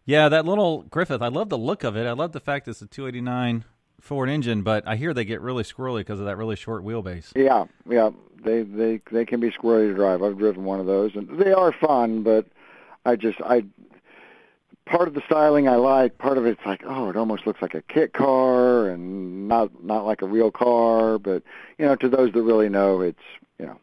Yeah, 0.06 0.28
that 0.28 0.46
little 0.46 0.82
Griffith, 0.84 1.20
I 1.20 1.28
love 1.28 1.48
the 1.48 1.58
look 1.58 1.84
of 1.84 1.96
it. 1.96 2.06
I 2.06 2.12
love 2.12 2.32
the 2.32 2.40
fact 2.40 2.68
it's 2.68 2.80
a 2.80 2.86
289 2.86 3.64
Ford 4.00 4.30
engine, 4.30 4.62
but 4.62 4.86
I 4.86 4.94
hear 4.94 5.12
they 5.12 5.24
get 5.24 5.40
really 5.40 5.64
squirrely 5.64 5.98
because 5.98 6.20
of 6.20 6.26
that 6.26 6.36
really 6.36 6.54
short 6.54 6.84
wheelbase. 6.84 7.32
Yeah, 7.34 7.64
yeah, 7.90 8.10
they 8.42 8.62
they 8.62 9.00
they 9.10 9.24
can 9.24 9.40
be 9.40 9.50
squirrely 9.50 9.88
to 9.88 9.94
drive. 9.94 10.22
I've 10.22 10.38
driven 10.38 10.64
one 10.64 10.78
of 10.78 10.86
those, 10.86 11.16
and 11.16 11.38
they 11.40 11.52
are 11.52 11.72
fun, 11.72 12.22
but 12.22 12.46
I 13.04 13.16
just 13.16 13.40
I 13.40 13.64
part 14.86 15.08
of 15.08 15.14
the 15.14 15.22
styling 15.26 15.68
I 15.68 15.74
like. 15.74 16.18
Part 16.18 16.38
of 16.38 16.46
it's 16.46 16.64
like, 16.64 16.82
oh, 16.86 17.10
it 17.10 17.16
almost 17.16 17.46
looks 17.46 17.60
like 17.60 17.74
a 17.74 17.82
kit 17.82 18.12
car, 18.12 18.88
and 18.88 19.48
not 19.48 19.84
not 19.84 20.06
like 20.06 20.22
a 20.22 20.26
real 20.26 20.52
car. 20.52 21.18
But 21.18 21.42
you 21.78 21.84
know, 21.84 21.96
to 21.96 22.08
those 22.08 22.32
that 22.32 22.42
really 22.42 22.68
know, 22.68 23.00
it's 23.00 23.18
you 23.58 23.66
know, 23.66 23.78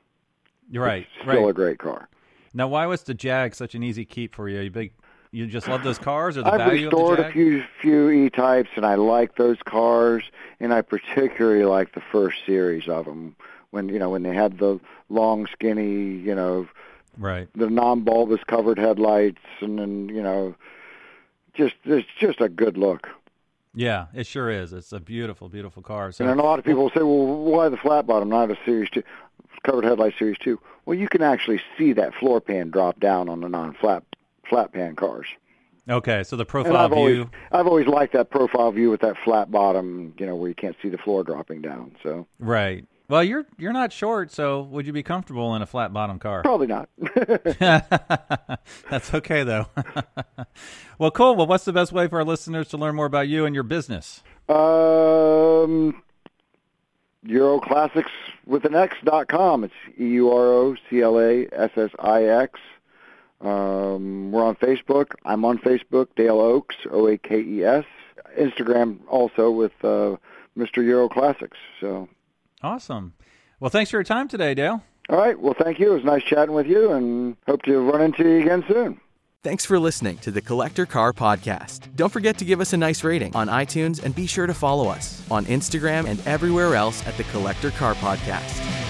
You're 0.72 0.86
right. 0.86 1.04
it's 1.04 1.28
still 1.30 1.44
right. 1.44 1.50
a 1.50 1.54
great 1.54 1.80
car. 1.80 2.08
Now, 2.54 2.68
why 2.68 2.86
was 2.86 3.04
the 3.04 3.14
Jag 3.14 3.56
such 3.56 3.76
an 3.76 3.84
easy 3.84 4.06
keep 4.06 4.36
for 4.36 4.48
you? 4.48 4.62
You 4.62 4.70
big, 4.70 4.94
you 5.34 5.48
just 5.48 5.68
love 5.68 5.84
those 5.84 5.98
cars 5.98 6.38
or 6.38 6.44
the 6.44 6.52
I've 6.54 6.60
value 6.60 6.86
restored 6.86 7.20
of 7.20 7.26
the 7.26 7.30
a 7.30 7.34
few 7.34 7.64
few 7.82 8.10
E 8.12 8.30
types, 8.30 8.70
and 8.76 8.86
I 8.86 8.96
like 8.96 9.36
those 9.36 9.58
cars, 9.66 10.24
and 10.60 10.74
I 10.74 10.82
particularly 10.82 11.66
like 11.66 11.94
the 11.94 12.02
first 12.02 12.46
series 12.46 12.88
of 12.88 13.06
them. 13.06 13.36
When 13.72 13.90
you 13.90 13.98
know 13.98 14.12
when 14.12 14.22
they 14.22 14.36
had 14.36 14.60
the 14.60 14.80
long, 15.10 15.48
skinny, 15.48 16.14
you 16.18 16.36
know, 16.36 16.68
Right. 17.18 17.48
the 17.56 17.70
non-bulbous 17.70 18.44
covered 18.46 18.78
headlights, 18.78 19.42
and 19.60 19.80
then 19.80 20.10
you 20.10 20.22
know, 20.22 20.54
just 21.56 21.76
it's 21.84 22.08
just 22.20 22.40
a 22.40 22.48
good 22.48 22.78
look. 22.78 23.10
Yeah, 23.74 24.06
it 24.14 24.28
sure 24.28 24.52
is. 24.52 24.72
It's 24.72 24.94
a 24.94 25.00
beautiful, 25.00 25.50
beautiful 25.50 25.82
car. 25.82 26.12
So 26.12 26.24
And 26.24 26.30
then 26.30 26.38
a 26.38 26.44
lot 26.44 26.60
of 26.60 26.66
people 26.66 26.92
say, 26.92 27.02
well, 27.02 27.26
why 27.26 27.70
the 27.70 27.78
flat 27.78 28.06
bottom, 28.06 28.30
not 28.30 28.52
a 28.52 28.58
Series 28.64 28.92
two, 28.92 29.02
covered 29.64 29.84
headlight 29.84 30.14
Series 30.20 30.38
two? 30.38 30.60
Well, 30.86 30.96
you 30.96 31.08
can 31.08 31.24
actually 31.24 31.60
see 31.76 31.94
that 31.94 32.14
floor 32.14 32.40
pan 32.40 32.70
drop 32.70 33.00
down 33.00 33.30
on 33.30 33.42
the 33.42 33.50
non-flat 33.50 34.04
flat 34.50 34.72
pan 34.74 34.96
cars. 34.96 35.28
okay, 35.90 36.24
so 36.24 36.36
the 36.36 36.46
profile 36.46 36.78
I've 36.78 36.92
view. 36.92 36.98
always 37.00 37.26
I've 37.52 37.68
always 37.68 37.88
liked 37.88 38.14
that 38.14 38.30
profile 38.30 38.72
view 38.72 38.90
with 38.90 39.02
that 39.02 39.16
flat 39.24 39.52
bottom, 39.52 40.14
you 40.18 40.26
know, 40.26 40.36
where 40.36 40.50
you 40.50 40.56
can't 40.56 40.76
see 40.82 40.90
the 40.90 40.98
floor 40.98 41.24
dropping 41.24 41.62
down. 41.62 41.96
So 42.04 42.28
Right. 42.40 42.86
Well, 43.10 43.22
you're 43.24 43.46
you're 43.58 43.74
not 43.74 43.92
short, 43.92 44.32
so 44.32 44.62
would 44.64 44.88
you 44.88 44.94
be 44.94 45.04
comfortable 45.04 45.54
in 45.56 45.62
a 45.62 45.66
flat 45.66 45.92
bottom 45.94 46.20
car? 46.20 46.42
probably 46.42 46.68
not. 46.68 46.90
That's 47.60 49.14
okay 49.14 49.44
though. 49.44 49.68
well, 50.98 51.12
cool. 51.12 51.36
Well, 51.36 51.46
what's 51.48 51.66
the 51.66 51.74
best 51.74 51.92
way 51.92 52.08
for 52.08 52.20
our 52.20 52.24
listeners 52.26 52.70
to 52.70 52.78
learn 52.78 52.96
more 52.96 53.06
about 53.06 53.28
you 53.28 53.46
and 53.46 53.54
your 53.54 53.64
business? 53.66 54.24
um, 54.50 56.02
Euroclassics 57.26 58.10
with 58.46 58.66
an 58.66 58.76
X 58.76 58.96
dot 59.04 59.28
com. 59.28 59.64
It's 59.64 59.74
E 60.00 60.06
U 60.08 60.32
R 60.32 60.46
O 60.48 60.76
C 60.90 61.02
L 61.02 61.20
A 61.20 61.48
S 61.52 61.72
S 61.76 61.90
I 62.00 62.24
X. 62.24 62.60
Um, 63.44 64.32
we're 64.32 64.44
on 64.44 64.56
Facebook. 64.56 65.14
I'm 65.26 65.44
on 65.46 65.58
Facebook, 65.60 66.08
Dale 66.16 66.40
Oakes, 66.40 66.76
O 66.92 67.08
A 67.08 67.18
K 67.18 67.42
E 67.42 67.64
S. 67.64 67.86
Instagram 68.40 69.00
also 69.08 69.52
with 69.52 69.74
uh, 69.84 70.16
Mr. 70.58 70.84
Euro 70.84 71.08
Classics. 71.10 71.58
So, 71.80 72.10
Awesome. 72.62 73.14
Well, 73.60 73.70
thanks 73.70 73.92
for 73.92 73.98
your 73.98 74.04
time 74.04 74.28
today, 74.28 74.54
Dale. 74.54 74.82
all 75.10 75.18
right. 75.18 75.40
Well, 75.40 75.54
thank 75.58 75.80
you. 75.80 75.92
It 75.92 75.96
was 75.96 76.04
nice 76.04 76.24
chatting 76.24 76.56
with 76.56 76.66
you, 76.68 76.92
and 76.92 77.36
hope 77.48 77.62
to 77.64 77.80
run 77.80 78.02
into 78.02 78.24
you 78.28 78.40
again 78.42 78.64
soon. 78.68 79.00
Thanks 79.44 79.66
for 79.66 79.78
listening 79.78 80.18
to 80.20 80.32
the 80.32 80.40
Collector 80.42 80.86
Car 80.86 81.12
Podcast. 81.12 81.94
Don't 81.98 82.12
forget 82.12 82.38
to 82.38 82.46
give 82.46 82.62
us 82.62 82.72
a 82.72 82.78
nice 82.78 83.04
rating 83.04 83.36
on 83.36 83.50
iTunes 83.50 84.02
and 84.02 84.16
be 84.16 84.26
sure 84.26 84.48
to 84.48 84.54
follow 84.54 84.88
us 84.88 85.22
on 85.30 85.44
Instagram 85.46 86.08
and 86.08 86.26
everywhere 86.26 86.76
else 86.76 87.06
at 87.06 87.18
the 87.18 87.26
Collector 87.26 87.72
Car 87.72 87.94
Podcast. 87.96 88.83